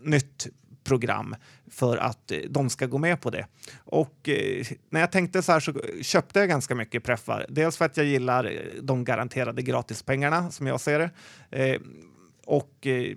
nytt 0.00 0.48
program 0.84 1.36
för 1.70 1.96
att 1.96 2.30
eh, 2.30 2.38
de 2.48 2.70
ska 2.70 2.86
gå 2.86 2.98
med 2.98 3.20
på 3.20 3.30
det. 3.30 3.46
Och 3.84 4.28
eh, 4.28 4.66
när 4.90 5.00
jag 5.00 5.12
tänkte 5.12 5.42
så 5.42 5.52
här 5.52 5.60
så 5.60 5.74
köpte 6.02 6.38
jag 6.38 6.48
ganska 6.48 6.74
mycket 6.74 7.04
preffar. 7.04 7.46
Dels 7.48 7.76
för 7.76 7.84
att 7.84 7.96
jag 7.96 8.06
gillar 8.06 8.44
eh, 8.44 8.82
de 8.82 9.04
garanterade 9.04 9.62
gratispengarna 9.62 10.50
som 10.50 10.66
jag 10.66 10.80
ser 10.80 10.98
det. 10.98 11.10
Eh, 11.50 11.80
och 12.46 12.86
eh, 12.86 13.16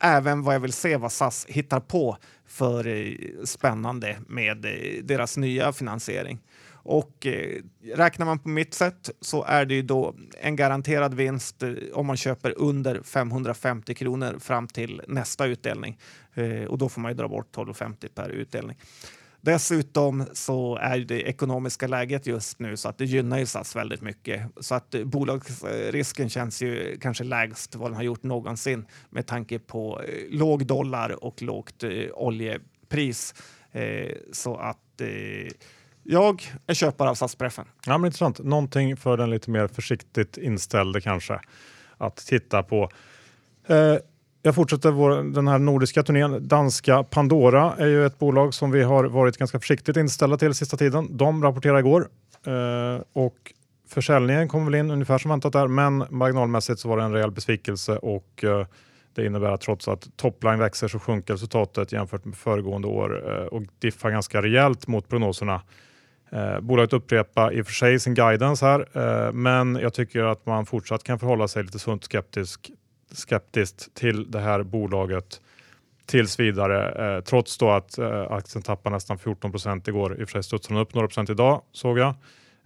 även 0.00 0.42
vad 0.42 0.54
jag 0.54 0.60
vill 0.60 0.72
se 0.72 0.96
vad 0.96 1.12
SAS 1.12 1.46
hittar 1.48 1.80
på 1.80 2.16
för 2.46 2.86
eh, 2.86 3.14
spännande 3.44 4.16
med 4.28 4.64
eh, 4.64 5.02
deras 5.02 5.36
nya 5.36 5.72
finansiering. 5.72 6.40
Och 6.84 7.26
eh, 7.26 7.62
räknar 7.94 8.26
man 8.26 8.38
på 8.38 8.48
mitt 8.48 8.74
sätt 8.74 9.10
så 9.20 9.44
är 9.44 9.64
det 9.64 9.74
ju 9.74 9.82
då 9.82 10.14
en 10.40 10.56
garanterad 10.56 11.14
vinst 11.14 11.62
eh, 11.62 11.72
om 11.92 12.06
man 12.06 12.16
köper 12.16 12.54
under 12.58 13.02
550 13.02 13.94
kronor 13.94 14.38
fram 14.40 14.68
till 14.68 15.02
nästa 15.08 15.46
utdelning. 15.46 15.98
Eh, 16.34 16.64
och 16.64 16.78
då 16.78 16.88
får 16.88 17.00
man 17.00 17.10
ju 17.10 17.16
dra 17.16 17.28
bort 17.28 17.56
12,50 17.56 18.08
per 18.14 18.28
utdelning. 18.28 18.76
Dessutom 19.44 20.24
så 20.32 20.76
är 20.76 20.98
det 20.98 21.22
ekonomiska 21.22 21.86
läget 21.86 22.26
just 22.26 22.58
nu 22.58 22.76
så 22.76 22.88
att 22.88 22.98
det 22.98 23.04
gynnar 23.04 23.38
ju 23.38 23.46
SAS 23.46 23.76
väldigt 23.76 24.00
mycket. 24.00 24.42
Så 24.60 24.74
att 24.74 24.94
eh, 24.94 25.04
bolagsrisken 25.04 26.28
känns 26.28 26.62
ju 26.62 26.98
kanske 27.00 27.24
lägst 27.24 27.74
vad 27.74 27.90
den 27.90 27.96
har 27.96 28.02
gjort 28.02 28.22
någonsin 28.22 28.86
med 29.10 29.26
tanke 29.26 29.58
på 29.58 30.02
eh, 30.02 30.14
låg 30.30 30.66
dollar 30.66 31.24
och 31.24 31.42
lågt 31.42 31.82
eh, 31.82 31.90
oljepris. 32.14 33.34
Så 34.32 34.56
att 34.56 35.00
jag 36.04 36.42
är 36.66 36.74
köpare 36.74 37.10
av 37.10 37.14
SAS-preffen. 37.14 37.64
Ja, 37.86 37.98
men 37.98 38.06
intressant. 38.06 38.38
Någonting 38.38 38.96
för 38.96 39.16
den 39.16 39.30
lite 39.30 39.50
mer 39.50 39.68
försiktigt 39.68 40.36
inställde 40.36 41.00
kanske 41.00 41.40
att 41.98 42.16
titta 42.16 42.62
på. 42.62 42.90
Eh, 43.66 43.96
jag 44.42 44.54
fortsätter 44.54 44.90
vår, 44.90 45.22
den 45.22 45.48
här 45.48 45.58
nordiska 45.58 46.02
turnén. 46.02 46.48
Danska 46.48 47.02
Pandora 47.02 47.74
är 47.78 47.86
ju 47.86 48.06
ett 48.06 48.18
bolag 48.18 48.54
som 48.54 48.70
vi 48.70 48.82
har 48.82 49.04
varit 49.04 49.36
ganska 49.36 49.60
försiktigt 49.60 49.96
inställda 49.96 50.36
till 50.36 50.54
sista 50.54 50.76
tiden. 50.76 51.16
De 51.16 51.42
rapporterade 51.42 51.80
igår 51.80 52.08
eh, 52.46 53.02
och 53.12 53.52
försäljningen 53.88 54.48
kom 54.48 54.64
väl 54.64 54.74
in 54.74 54.90
ungefär 54.90 55.18
som 55.18 55.28
väntat 55.28 55.52
där, 55.52 55.66
men 55.66 56.04
marginalmässigt 56.10 56.80
så 56.80 56.88
var 56.88 56.96
det 56.96 57.02
en 57.02 57.12
rejäl 57.12 57.30
besvikelse 57.30 57.96
och 57.96 58.44
eh, 58.44 58.66
det 59.14 59.26
innebär 59.26 59.52
att 59.52 59.60
trots 59.60 59.88
att 59.88 60.16
topline 60.16 60.58
växer 60.58 60.88
så 60.88 60.98
sjunker 60.98 61.34
resultatet 61.34 61.92
jämfört 61.92 62.24
med 62.24 62.36
föregående 62.36 62.88
år 62.88 63.32
eh, 63.32 63.46
och 63.46 63.62
diffar 63.78 64.10
ganska 64.10 64.42
rejält 64.42 64.86
mot 64.86 65.08
prognoserna. 65.08 65.62
Eh, 66.34 66.60
bolaget 66.60 66.92
upprepar 66.92 67.52
i 67.52 67.62
och 67.62 67.66
för 67.66 67.72
sig 67.72 68.00
sin 68.00 68.14
guidance 68.14 68.66
här, 68.66 68.88
eh, 68.92 69.32
men 69.32 69.76
jag 69.76 69.94
tycker 69.94 70.22
att 70.22 70.46
man 70.46 70.66
fortsatt 70.66 71.04
kan 71.04 71.18
förhålla 71.18 71.48
sig 71.48 71.62
lite 71.62 71.78
sunt 71.78 72.04
skeptisk, 72.04 72.70
skeptiskt 73.12 73.94
till 73.94 74.30
det 74.30 74.40
här 74.40 74.62
bolaget 74.62 75.40
tills 76.06 76.40
vidare. 76.40 77.16
Eh, 77.16 77.20
trots 77.20 77.58
då 77.58 77.70
att 77.70 77.98
eh, 77.98 78.32
aktien 78.32 78.62
tappar 78.62 78.90
nästan 78.90 79.18
14 79.18 79.50
procent 79.50 79.88
igår. 79.88 80.20
I 80.20 80.24
och 80.24 80.28
för 80.28 80.32
sig 80.32 80.42
studsade 80.42 80.74
den 80.74 80.82
upp 80.82 80.94
några 80.94 81.08
procent 81.08 81.30
idag 81.30 81.62
såg 81.72 81.98
jag. 81.98 82.14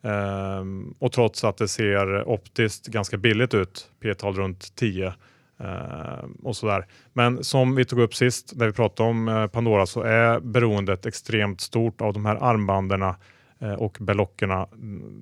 Ehm, 0.02 0.94
och 0.98 1.12
trots 1.12 1.44
att 1.44 1.56
det 1.56 1.68
ser 1.68 2.28
optiskt 2.28 2.86
ganska 2.86 3.16
billigt 3.16 3.54
ut, 3.54 3.90
P-tal 4.02 4.34
runt 4.34 4.76
10 4.76 5.14
ehm, 5.58 6.32
och 6.42 6.56
sådär. 6.56 6.86
Men 7.12 7.44
som 7.44 7.74
vi 7.74 7.84
tog 7.84 8.00
upp 8.00 8.14
sist 8.14 8.52
när 8.56 8.66
vi 8.66 8.72
pratade 8.72 9.08
om 9.08 9.28
eh, 9.28 9.46
Pandora 9.46 9.86
så 9.86 10.02
är 10.02 10.40
beroendet 10.40 11.06
extremt 11.06 11.60
stort 11.60 12.00
av 12.00 12.12
de 12.12 12.26
här 12.26 12.36
armbanderna 12.36 13.16
Eh, 13.60 13.72
och 13.72 13.96
Belockerna 14.00 14.66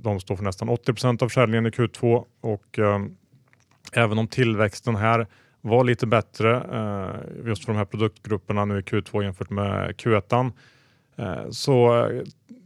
de 0.02 0.20
står 0.20 0.36
för 0.36 0.44
nästan 0.44 0.68
80% 0.68 1.22
av 1.22 1.28
försäljningen 1.28 1.66
i 1.66 1.70
Q2 1.70 2.24
och 2.40 2.78
eh, 2.78 3.00
även 3.92 4.18
om 4.18 4.28
tillväxten 4.28 4.96
här 4.96 5.26
var 5.60 5.84
lite 5.84 6.06
bättre 6.06 6.56
eh, 6.56 7.46
just 7.46 7.64
för 7.64 7.72
de 7.72 7.78
här 7.78 7.84
produktgrupperna 7.84 8.64
nu 8.64 8.78
i 8.78 8.82
Q2 8.82 9.22
jämfört 9.22 9.50
med 9.50 9.90
Q1 9.90 10.52
eh, 11.16 11.50
så 11.50 12.04
eh, 12.06 12.22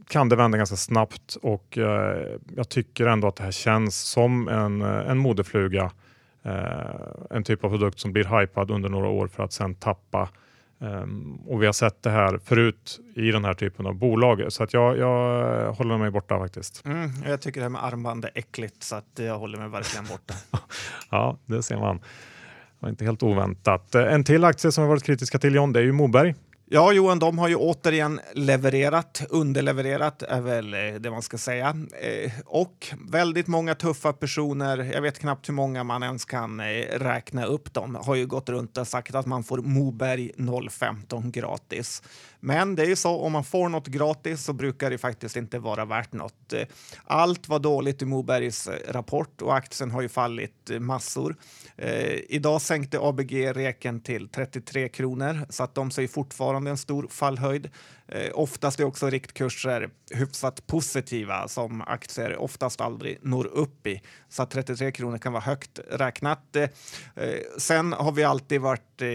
kan 0.09 0.29
det 0.29 0.37
vända 0.37 0.59
ganska 0.59 0.77
snabbt 0.77 1.37
och 1.43 1.79
eh, 1.79 2.27
jag 2.57 2.69
tycker 2.69 3.07
ändå 3.07 3.29
att 3.29 3.37
det 3.37 3.43
här 3.43 3.51
känns 3.51 4.01
som 4.01 4.49
en, 4.49 4.83
eh, 4.83 5.11
en 5.11 5.19
modefluga. 5.19 5.91
Eh, 6.43 7.01
en 7.31 7.45
typ 7.45 7.65
av 7.65 7.69
produkt 7.69 8.01
som 8.01 8.13
blir 8.13 8.41
hypad 8.41 8.71
under 8.71 8.89
några 8.89 9.09
år 9.09 9.27
för 9.27 9.43
att 9.43 9.53
sen 9.53 9.75
tappa 9.75 10.29
Um, 10.83 11.41
och 11.47 11.63
vi 11.63 11.67
har 11.67 11.73
sett 11.73 12.03
det 12.03 12.11
här 12.11 12.41
förut 12.45 13.01
i 13.15 13.31
den 13.31 13.45
här 13.45 13.55
typen 13.55 13.87
av 13.87 13.95
bolag. 13.95 14.45
Så 14.49 14.63
att 14.63 14.73
jag, 14.73 14.99
jag 14.99 15.73
håller 15.73 15.99
mig 15.99 16.11
borta 16.11 16.39
faktiskt. 16.39 16.85
Mm, 16.85 17.11
jag 17.27 17.41
tycker 17.41 17.61
det 17.61 17.65
här 17.65 17.71
med 17.71 17.85
armband 17.85 18.25
är 18.25 18.31
äckligt 18.35 18.83
så 18.83 18.97
att 18.97 19.11
jag 19.15 19.39
håller 19.39 19.59
mig 19.59 19.69
verkligen 19.69 20.07
borta. 20.07 20.35
ja, 21.11 21.39
det 21.47 21.63
ser 21.63 21.77
man. 21.77 21.97
Det 21.97 22.05
var 22.79 22.89
inte 22.89 23.05
helt 23.05 23.23
oväntat. 23.23 23.95
En 23.95 24.25
till 24.25 24.45
aktie 24.45 24.73
som 24.73 24.85
vi 24.85 24.89
varit 24.89 25.03
kritiska 25.03 25.39
till 25.39 25.55
John, 25.55 25.73
det 25.73 25.81
är 25.81 25.85
ju 25.85 25.93
Moberg. 25.93 26.35
Ja, 26.73 26.93
Johan, 26.93 27.19
de 27.19 27.39
har 27.39 27.49
ju 27.49 27.57
återigen 27.57 28.21
levererat, 28.35 29.23
underlevererat 29.31 30.23
är 30.23 30.41
väl 30.41 30.75
eh, 30.75 30.95
det 31.01 31.11
man 31.11 31.23
ska 31.23 31.39
säga. 31.39 31.77
Eh, 32.01 32.33
och 32.45 32.87
väldigt 33.11 33.47
många 33.47 33.75
tuffa 33.75 34.13
personer, 34.13 34.91
jag 34.95 35.03
vet 35.03 35.19
knappt 35.19 35.49
hur 35.49 35.55
många 35.55 35.85
man 35.85 36.03
ens 36.03 36.25
kan 36.25 36.61
eh, 36.61 36.67
räkna 36.99 37.45
upp 37.45 37.75
dem, 37.75 37.95
har 37.95 38.15
ju 38.15 38.27
gått 38.27 38.49
runt 38.49 38.77
och 38.79 38.89
sagt 38.89 39.15
att 39.15 39.27
man 39.27 39.45
får 39.45 39.59
Moberg 39.59 40.31
015 40.71 41.31
gratis. 41.31 42.03
Men 42.41 42.75
det 42.75 42.83
är 42.83 42.87
ju 42.87 42.97
så, 42.97 43.17
om 43.17 43.33
man 43.33 43.45
får 43.45 43.69
något 43.69 43.87
gratis 43.87 44.45
så 44.45 44.53
brukar 44.53 44.91
det 44.91 44.99
faktiskt 44.99 45.37
inte 45.37 45.59
vara 45.59 45.85
värt 45.85 46.13
något. 46.13 46.53
Eh, 46.53 46.63
allt 47.05 47.49
var 47.49 47.59
dåligt 47.59 48.03
i 48.03 48.05
Mobergs 48.05 48.69
eh, 48.69 48.93
rapport 48.93 49.43
och 49.43 49.57
aktien 49.57 49.91
har 49.91 50.03
ju 50.03 50.09
fallit 50.09 50.71
massor. 50.81 51.37
Idag 52.29 52.63
sänkte 52.63 52.99
ABG 53.01 53.53
reken 53.57 54.01
till 54.01 54.29
33 54.29 54.89
kronor 54.89 55.47
så 55.49 55.63
att 55.63 55.75
de 55.75 55.91
säger 55.91 56.09
fortfarande 56.09 56.60
en 56.67 56.77
stor 56.79 57.07
fallhöjd. 57.11 57.71
Eh, 58.09 58.31
oftast 58.35 58.81
är 58.81 58.85
också 58.85 59.11
riktkurser 59.11 59.91
hyfsat 60.15 60.67
positiva 60.67 61.49
som 61.49 61.81
aktier 61.81 62.37
oftast 62.37 62.81
aldrig 62.81 63.19
når 63.23 63.47
upp 63.47 63.87
i. 63.87 64.03
Så 64.29 64.43
att 64.43 64.51
33 64.51 64.93
kronor 64.93 65.19
kan 65.19 65.33
vara 65.33 65.43
högt 65.43 65.81
räknat. 65.91 66.57
Eh, 66.57 66.69
sen 67.59 67.93
har 67.93 68.13
vi 68.13 68.25
alltid 68.25 68.61
varit 68.61 69.03
eh, 69.03 69.09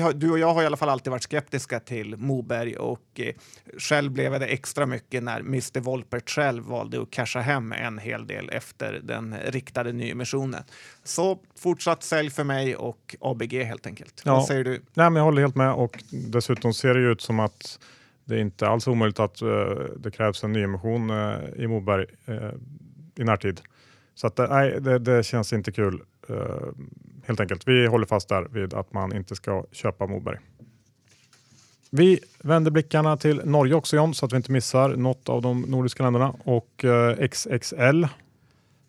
har, 0.00 0.12
du 0.12 0.30
och 0.30 0.38
jag 0.38 0.54
har 0.54 0.62
i 0.62 0.66
alla 0.66 0.76
fall 0.76 0.88
alltid 0.88 1.10
varit 1.10 1.22
skeptiska 1.22 1.80
till 1.80 2.16
Moberg 2.16 2.76
och 2.76 3.02
eh, 3.14 3.34
själv 3.78 4.12
blev 4.12 4.40
det 4.40 4.46
extra 4.46 4.86
mycket 4.86 5.22
när 5.22 5.40
Mr 5.40 5.80
Wolpert 5.80 6.30
själv 6.30 6.64
valde 6.64 7.02
att 7.02 7.10
casha 7.10 7.40
hem 7.40 7.72
en 7.72 7.98
hel 7.98 8.26
del 8.26 8.50
efter 8.50 9.00
den 9.02 9.36
riktade 9.44 9.92
nyemissionen. 9.92 10.62
Så 11.04 11.38
fortsatt 11.58 12.02
sälj 12.02 12.30
för 12.30 12.44
mig 12.44 12.76
och 12.76 13.16
ABG 13.20 13.64
helt 13.64 13.86
enkelt. 13.86 14.22
Ja. 14.24 14.34
Vad 14.34 14.44
säger 14.44 14.64
du? 14.64 14.70
Nej, 14.70 15.10
men 15.10 15.16
jag 15.16 15.24
håller 15.24 15.42
helt 15.42 15.56
med 15.56 15.72
och 15.72 16.04
dessutom 16.10 16.74
ser 16.74 16.94
det 16.94 17.00
ut 17.00 17.20
som 17.20 17.40
att 17.40 17.78
det 18.24 18.34
är 18.34 18.40
inte 18.40 18.68
alls 18.68 18.86
omöjligt 18.86 19.20
att 19.20 19.42
uh, 19.42 19.48
det 19.96 20.10
krävs 20.10 20.44
en 20.44 20.52
nyemission 20.52 21.10
uh, 21.10 21.38
i 21.56 21.66
Moberg 21.66 22.06
uh, 22.28 22.50
i 23.16 23.24
närtid. 23.24 23.60
Så 24.20 24.26
att, 24.26 24.38
eh, 24.38 24.46
nej, 24.48 24.80
det, 24.80 24.98
det 24.98 25.22
känns 25.22 25.52
inte 25.52 25.72
kul 25.72 26.02
eh, 26.28 26.36
helt 27.26 27.40
enkelt. 27.40 27.68
Vi 27.68 27.86
håller 27.86 28.06
fast 28.06 28.28
där 28.28 28.46
vid 28.50 28.74
att 28.74 28.92
man 28.92 29.16
inte 29.16 29.36
ska 29.36 29.64
köpa 29.72 30.06
Moberg. 30.06 30.38
Vi 31.90 32.20
vänder 32.38 32.70
blickarna 32.70 33.16
till 33.16 33.40
Norge 33.44 33.74
också 33.74 33.96
John, 33.96 34.14
så 34.14 34.26
att 34.26 34.32
vi 34.32 34.36
inte 34.36 34.52
missar 34.52 34.96
något 34.96 35.28
av 35.28 35.42
de 35.42 35.60
nordiska 35.60 36.02
länderna 36.02 36.34
och 36.44 36.84
eh, 36.84 36.90
uh, 36.90 37.28
XXL 37.28 38.04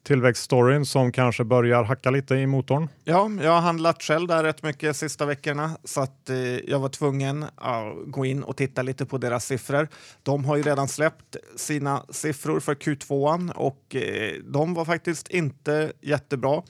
tillväxtstoryn 0.03 0.85
som 0.85 1.11
kanske 1.11 1.43
börjar 1.43 1.83
hacka 1.83 2.11
lite 2.11 2.35
i 2.35 2.47
motorn. 2.47 2.87
Ja, 3.03 3.31
jag 3.41 3.51
har 3.51 3.61
handlat 3.61 4.03
själv 4.03 4.27
där 4.27 4.43
rätt 4.43 4.63
mycket 4.63 4.95
sista 4.95 5.25
veckorna 5.25 5.77
så 5.83 6.01
att 6.01 6.29
eh, 6.29 6.37
jag 6.57 6.79
var 6.79 6.89
tvungen 6.89 7.45
att 7.55 7.93
gå 8.05 8.25
in 8.25 8.43
och 8.43 8.57
titta 8.57 8.81
lite 8.81 9.05
på 9.05 9.17
deras 9.17 9.45
siffror. 9.45 9.87
De 10.23 10.45
har 10.45 10.55
ju 10.55 10.63
redan 10.63 10.87
släppt 10.87 11.35
sina 11.55 12.05
siffror 12.09 12.59
för 12.59 12.75
Q2 12.75 13.51
och 13.51 13.95
eh, 13.95 14.33
de 14.43 14.73
var 14.73 14.85
faktiskt 14.85 15.27
inte 15.27 15.93
jättebra. 16.01 16.61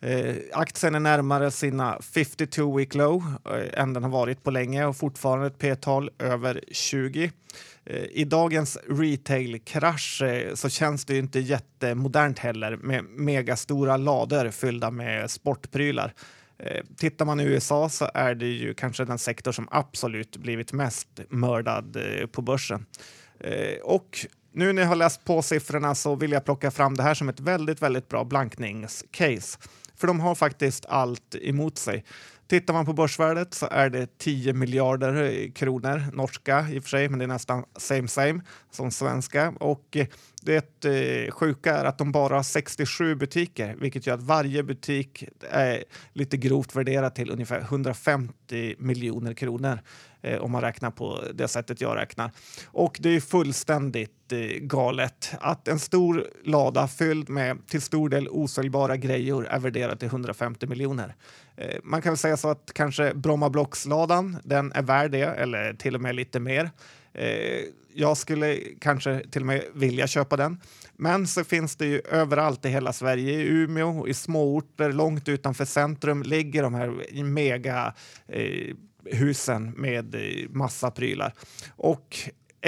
Eh, 0.00 0.36
aktien 0.52 0.94
är 0.94 1.00
närmare 1.00 1.50
sina 1.50 1.98
52 2.02 2.76
week 2.76 2.94
low 2.94 3.24
eh, 3.50 3.80
än 3.82 3.92
den 3.92 4.02
har 4.02 4.10
varit 4.10 4.42
på 4.42 4.50
länge 4.50 4.84
och 4.84 4.96
fortfarande 4.96 5.46
ett 5.46 5.58
p-tal 5.58 6.10
över 6.18 6.60
20. 6.70 7.32
Eh, 7.84 8.04
I 8.10 8.24
dagens 8.24 8.78
retail-krasch 8.88 10.22
eh, 10.22 10.54
så 10.54 10.68
känns 10.68 11.04
det 11.04 11.12
ju 11.14 11.18
inte 11.18 11.40
jättemodernt 11.40 12.38
heller 12.38 12.76
med 12.76 13.04
megastora 13.04 13.96
lador 13.96 14.50
fyllda 14.50 14.90
med 14.90 15.30
sportprylar. 15.30 16.14
Eh, 16.58 16.84
tittar 16.96 17.24
man 17.24 17.40
i 17.40 17.44
USA 17.44 17.88
så 17.88 18.10
är 18.14 18.34
det 18.34 18.46
ju 18.46 18.74
kanske 18.74 19.04
den 19.04 19.18
sektor 19.18 19.52
som 19.52 19.68
absolut 19.70 20.36
blivit 20.36 20.72
mest 20.72 21.08
mördad 21.28 21.96
eh, 21.96 22.26
på 22.26 22.42
börsen. 22.42 22.86
Eh, 23.40 23.80
och 23.82 24.26
nu 24.52 24.72
när 24.72 24.82
jag 24.82 24.88
har 24.88 24.96
läst 24.96 25.24
på 25.24 25.42
siffrorna 25.42 25.94
så 25.94 26.14
vill 26.14 26.32
jag 26.32 26.44
plocka 26.44 26.70
fram 26.70 26.94
det 26.94 27.02
här 27.02 27.14
som 27.14 27.28
ett 27.28 27.40
väldigt, 27.40 27.82
väldigt 27.82 28.08
bra 28.08 28.24
blankningscase. 28.24 29.58
För 29.96 30.06
de 30.06 30.20
har 30.20 30.34
faktiskt 30.34 30.86
allt 30.86 31.34
emot 31.40 31.78
sig. 31.78 32.04
Tittar 32.48 32.74
man 32.74 32.86
på 32.86 32.92
börsvärdet 32.92 33.54
så 33.54 33.66
är 33.70 33.90
det 33.90 34.18
10 34.18 34.52
miljarder 34.52 35.50
kronor, 35.54 36.02
norska 36.12 36.66
i 36.70 36.78
och 36.78 36.82
för 36.82 36.90
sig, 36.90 37.08
men 37.08 37.18
det 37.18 37.24
är 37.24 37.28
nästan 37.28 37.64
same 37.76 38.08
same 38.08 38.40
som 38.70 38.90
svenska. 38.90 39.54
Och 39.60 39.96
det 40.42 40.84
eh, 40.84 41.30
sjuka 41.30 41.76
är 41.76 41.84
att 41.84 41.98
de 41.98 42.12
bara 42.12 42.34
har 42.34 42.42
67 42.42 43.14
butiker, 43.14 43.76
vilket 43.80 44.06
gör 44.06 44.14
att 44.14 44.22
varje 44.22 44.62
butik 44.62 45.24
är 45.50 45.84
lite 46.12 46.36
grovt 46.36 46.76
värderad 46.76 47.14
till 47.14 47.30
ungefär 47.30 47.60
150 47.60 48.74
miljoner 48.78 49.34
kronor 49.34 49.78
eh, 50.22 50.38
om 50.38 50.50
man 50.50 50.60
räknar 50.60 50.90
på 50.90 51.22
det 51.34 51.48
sättet 51.48 51.80
jag 51.80 51.96
räknar. 51.96 52.30
Och 52.66 52.98
det 53.00 53.16
är 53.16 53.20
fullständigt 53.20 54.32
eh, 54.32 54.38
galet 54.60 55.34
att 55.40 55.68
en 55.68 55.78
stor 55.78 56.26
lada 56.44 56.88
fylld 56.88 57.28
med 57.28 57.66
till 57.66 57.82
stor 57.82 58.08
del 58.08 58.28
osäljbara 58.28 58.96
grejer 58.96 59.42
är 59.42 59.58
värderad 59.58 59.98
till 59.98 60.08
150 60.08 60.66
miljoner. 60.66 61.14
Eh, 61.56 61.78
man 61.82 62.02
kan 62.02 62.12
väl 62.12 62.18
säga 62.18 62.36
så 62.36 62.48
att 62.48 62.70
kanske 62.74 63.14
Bromma 63.14 63.50
Blocks-ladan, 63.50 64.36
den 64.44 64.72
är 64.72 64.82
värd 64.82 65.10
det, 65.10 65.24
eller 65.24 65.74
till 65.74 65.94
och 65.94 66.00
med 66.00 66.14
lite 66.14 66.40
mer. 66.40 66.70
Eh, 67.16 67.62
jag 67.94 68.16
skulle 68.16 68.58
kanske 68.80 69.22
till 69.30 69.42
och 69.42 69.46
med 69.46 69.62
vilja 69.74 70.06
köpa 70.06 70.36
den. 70.36 70.60
Men 70.96 71.26
så 71.26 71.44
finns 71.44 71.76
det 71.76 71.86
ju 71.86 72.00
överallt 72.10 72.64
i 72.64 72.68
hela 72.68 72.92
Sverige, 72.92 73.32
i 73.32 73.48
Umeå, 73.48 74.08
i 74.08 74.14
småorter, 74.14 74.92
långt 74.92 75.28
utanför 75.28 75.64
centrum 75.64 76.22
ligger 76.22 76.62
de 76.62 76.74
här 76.74 77.22
mega 77.24 77.94
eh, 78.28 78.74
husen 79.04 79.70
med 79.70 80.14
eh, 80.14 80.50
massa 80.50 80.90
prylar. 80.90 81.32
Och 81.76 82.16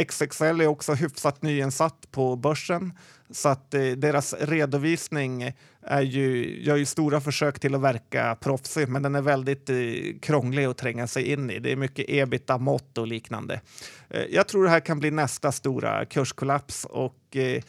XXL 0.07 0.61
är 0.61 0.67
också 0.67 0.95
hyfsat 0.95 1.43
nyinsatt 1.43 2.09
på 2.11 2.37
börsen 2.37 2.93
så 3.31 3.49
att 3.49 3.75
eh, 3.75 3.83
deras 3.83 4.35
redovisning 4.41 5.53
är 5.83 6.03
ju, 6.03 6.61
gör 6.63 6.77
ju 6.77 6.85
stora 6.85 7.21
försök 7.21 7.61
till 7.61 7.75
att 7.75 7.81
verka 7.81 8.37
proffsig 8.41 8.89
men 8.89 9.03
den 9.03 9.15
är 9.15 9.23
väldigt 9.23 9.71
eh, 9.71 9.77
krånglig 10.23 10.65
att 10.65 10.77
tränga 10.77 11.07
sig 11.07 11.33
in 11.33 11.51
i. 11.51 11.59
Det 11.59 11.73
är 11.73 11.77
mycket 11.77 12.05
ebita-mått 12.09 12.99
och 12.99 13.07
liknande. 13.07 13.61
Eh, 14.11 14.23
jag 14.31 14.49
tror 14.49 14.65
det 14.65 14.71
här 14.71 14.81
kan 14.81 15.01
bli 15.01 15.11
nästa 15.11 15.53
stora 15.53 16.05
kurskollaps 16.05 16.85
och 16.85 17.37
eh, 17.37 17.63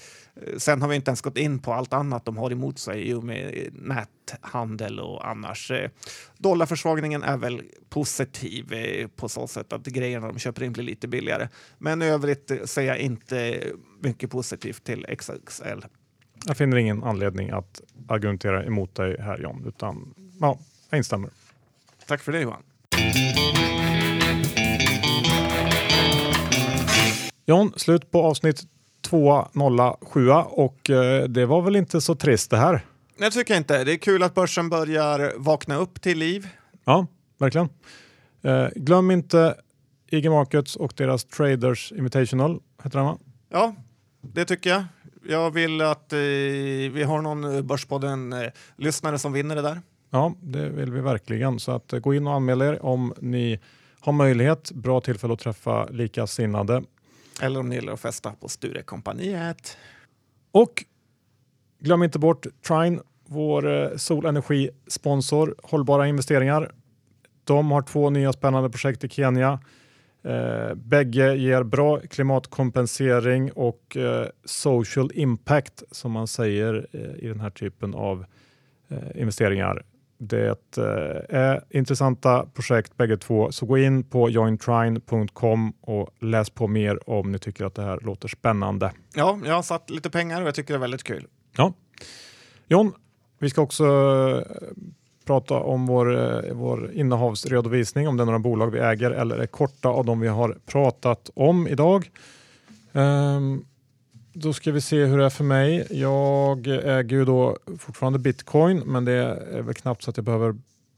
sen 0.58 0.82
har 0.82 0.90
vi 0.90 0.96
inte 0.96 1.10
ens 1.10 1.22
gått 1.22 1.38
in 1.38 1.60
på 1.60 1.74
allt 1.74 1.94
annat 1.94 2.26
de 2.26 2.38
har 2.38 2.52
emot 2.52 2.80
sig 2.80 3.10
i 3.10 3.14
och 3.14 3.24
med 3.24 3.70
näthandel 3.74 5.00
och 5.00 5.28
annars. 5.28 5.72
Eh, 5.72 5.90
dollarförsvagningen 6.38 7.24
är 7.24 7.38
väl 7.38 7.62
positiv 7.90 8.74
eh, 8.74 9.08
på 9.08 9.30
så 9.30 9.48
sätt 9.48 9.74
att 9.74 9.86
grejerna 9.86 10.28
de 10.28 10.40
köper 10.40 10.64
in 10.64 10.74
blir 10.74 10.84
lite 10.84 11.08
billigare. 11.08 11.50
Men 11.78 12.02
i 12.02 12.06
övrigt 12.06 12.52
eh, 12.52 12.58
säger 12.66 12.90
jag 12.90 13.00
inte 13.00 13.64
mycket 14.00 14.32
positivt 14.32 14.84
till 14.84 15.06
XXL. 15.18 15.86
Jag 16.46 16.58
finner 16.58 16.78
ingen 16.78 17.04
anledning 17.04 17.50
att 17.50 17.82
argumentera 18.08 18.66
emot 18.66 18.96
dig 18.96 19.22
här 19.22 19.38
John, 19.38 19.66
utan 19.68 20.14
ja, 20.40 20.60
jag 20.90 20.98
instämmer. 20.98 21.30
Tack 22.08 22.22
för 22.22 22.32
det 22.32 22.42
Johan. 22.42 22.64
John, 27.46 27.74
slut 27.76 28.12
på 28.12 28.24
avsnitt 28.24 28.64
207 29.10 30.30
och 30.32 30.90
eh, 30.90 31.24
det 31.24 31.46
var 31.46 31.62
väl 31.62 31.76
inte 31.76 32.02
så 32.02 32.16
trist 32.16 32.52
det 32.52 32.58
här? 32.58 32.86
Jag 33.18 33.34
tycker 33.34 33.58
inte. 33.58 33.84
Det 33.84 33.94
är 33.94 33.98
kul 33.98 34.24
att 34.24 34.36
börsen 34.36 34.70
börjar 34.70 35.34
vakna 35.38 35.76
upp 35.76 36.02
till 36.02 36.18
liv. 36.18 36.48
Ja, 36.86 37.08
verkligen. 37.38 37.70
Eh, 38.42 38.68
glöm 38.76 39.12
inte 39.12 39.56
IG 40.12 40.32
Markets 40.32 40.76
och 40.76 40.94
deras 40.98 41.26
Traders 41.26 41.92
Invitational, 41.92 42.60
heter 42.84 42.98
den 42.98 43.06
va? 43.06 43.18
Ja, 43.50 43.76
det 44.22 44.46
tycker 44.46 44.70
jag. 44.70 44.84
Jag 45.28 45.52
vill 45.52 45.82
att 45.82 46.14
eh, 46.14 46.20
vi 46.92 47.04
har 47.08 47.22
någon 47.22 47.68
Börspodden-lyssnare 47.68 49.14
eh, 49.14 49.18
som 49.18 49.34
vinner 49.34 49.56
det 49.56 49.62
där. 49.62 49.82
Ja, 50.10 50.34
det 50.42 50.70
vill 50.70 50.92
vi 50.92 51.02
verkligen. 51.02 51.60
Så 51.60 51.72
att, 51.72 51.94
eh, 51.94 52.00
gå 52.00 52.14
in 52.14 52.28
och 52.28 52.34
anmäl 52.34 52.62
er 52.62 52.86
om 52.86 53.14
ni 53.20 53.60
har 54.00 54.14
möjlighet. 54.14 54.72
Bra 54.72 55.02
tillfälle 55.02 55.34
att 55.34 55.40
träffa 55.40 55.86
likasinnade. 55.86 56.84
Eller 57.42 57.60
om 57.60 57.70
ni 57.70 57.76
gillar 57.76 57.94
att 57.94 58.00
festa 58.00 58.32
på 58.32 58.48
Sturecompagniet. 58.48 59.78
Och 60.52 60.86
glöm 61.80 62.04
inte 62.04 62.20
bort 62.20 62.48
Trine, 62.68 63.00
vår 63.26 63.68
eh, 63.68 63.96
solenergisponsor, 63.96 65.56
hållbara 65.64 66.08
investeringar. 66.08 66.72
De 67.44 67.72
har 67.72 67.82
två 67.82 68.10
nya 68.10 68.34
spännande 68.34 68.70
projekt 68.70 69.04
i 69.04 69.10
Kenya. 69.10 69.60
Eh, 70.24 70.74
bägge 70.76 71.36
ger 71.36 71.64
bra 71.64 72.00
klimatkompensering 72.00 73.52
och 73.52 73.98
eh, 73.98 74.28
social 74.46 75.12
impact 75.14 75.84
som 75.92 76.12
man 76.12 76.28
säger 76.28 76.88
eh, 76.92 77.26
i 77.26 77.28
den 77.28 77.40
här 77.40 77.50
typen 77.50 77.94
av 77.94 78.26
eh, 78.88 79.22
investeringar. 79.22 79.84
Det 80.22 80.78
eh, 80.78 81.38
är 81.38 81.64
intressanta 81.70 82.46
projekt 82.54 82.98
bägge 82.98 83.18
två, 83.18 83.52
så 83.52 83.66
gå 83.66 83.78
in 83.78 84.04
på 84.04 84.30
jointrine.com 84.30 85.74
och 85.82 86.10
läs 86.20 86.50
på 86.50 86.68
mer 86.68 87.10
om 87.10 87.32
ni 87.32 87.40
tycker 87.40 87.66
att 87.66 87.76
det 87.76 87.82
här 87.82 88.00
låter 88.02 88.28
spännande. 88.28 88.92
Ja, 89.16 89.40
jag 89.46 89.54
har 89.54 89.62
satt 89.62 89.90
lite 89.90 90.10
pengar 90.10 90.42
och 90.42 90.48
jag 90.48 90.56
tycker 90.56 90.74
det 90.74 90.78
är 90.78 90.82
väldigt 90.82 91.04
kul. 91.04 91.28
Ja. 91.58 91.74
John, 92.68 92.94
vi 93.40 93.50
ska 93.50 93.62
också 93.62 93.86
eh, 93.86 94.56
prata 95.26 95.54
om 95.54 95.86
vår, 95.86 96.18
eh, 96.18 96.54
vår 96.54 96.92
innehavsredovisning, 96.92 98.08
om 98.08 98.18
det 98.18 98.24
är 98.24 98.26
några 98.26 98.40
bolag 98.40 98.72
vi 98.72 98.80
äger 98.80 99.12
eller 99.12 99.38
är 99.38 99.48
korta 99.48 99.90
av 99.90 100.06
de 100.06 100.20
vi 100.20 100.28
har 100.28 100.58
pratat 100.66 101.30
om 101.34 101.68
idag. 101.68 102.10
Um, 102.92 103.66
då 104.34 104.54
ska 104.54 104.72
vi 104.72 104.82
se 104.82 105.06
hur 105.06 105.18
det 105.18 105.26
är 105.26 105.30
för 105.30 105.44
mig. 105.44 105.88
Jag 105.90 106.68
äger 106.68 107.18
ju 107.18 107.26
då 107.26 107.58
fortfarande 107.80 108.20
bitcoin, 108.20 108.80
men 108.80 109.06
det 109.06 109.14
är 109.14 109.62
väl 109.62 109.74
knappt 109.74 110.04
så 110.04 110.10
att 110.10 110.18
jag 110.18 110.26
behöver 110.26 110.56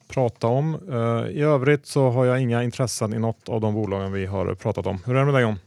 prata 0.08 0.48
om. 0.48 0.76
Uh, 0.90 1.30
I 1.30 1.42
övrigt 1.42 1.86
så 1.86 2.10
har 2.10 2.26
jag 2.26 2.42
inga 2.42 2.64
intressen 2.64 3.14
i 3.14 3.20
något 3.20 3.50
av 3.50 3.62
de 3.62 3.74
bolagen 3.74 4.12
vi 4.12 4.26
har 4.26 4.56
pratat 4.56 4.88
om. 4.88 5.00
Hur 5.06 5.16
är 5.16 5.20
det 5.20 5.26
med 5.26 5.34
dig 5.34 5.44
John? 5.44 5.60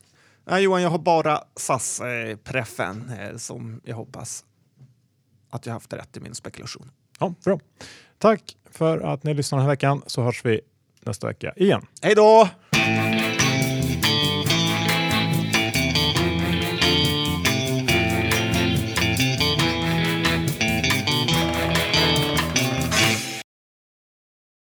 Nej, 0.45 0.63
Johan, 0.63 0.83
jag 0.83 0.91
har 0.91 0.99
bara 0.99 1.41
SAS-preffen 1.57 3.13
eh, 3.21 3.37
som 3.37 3.81
jag 3.85 3.97
hoppas 3.97 4.45
att 5.51 5.67
jag 5.67 5.73
haft 5.73 5.93
rätt 5.93 6.17
i 6.17 6.21
min 6.21 6.35
spekulation. 6.35 6.91
Ja, 7.19 7.35
bra. 7.45 7.61
Tack 8.19 8.57
för 8.71 8.99
att 8.99 9.25
ni 9.25 9.35
lyssnar 9.35 9.59
den 9.59 9.67
här 9.67 9.73
veckan 9.73 10.03
så 10.07 10.23
hörs 10.23 10.45
vi 10.45 10.61
nästa 11.01 11.27
vecka 11.27 11.53
igen. 11.57 11.87
Hej 12.03 12.15
då! 12.15 12.49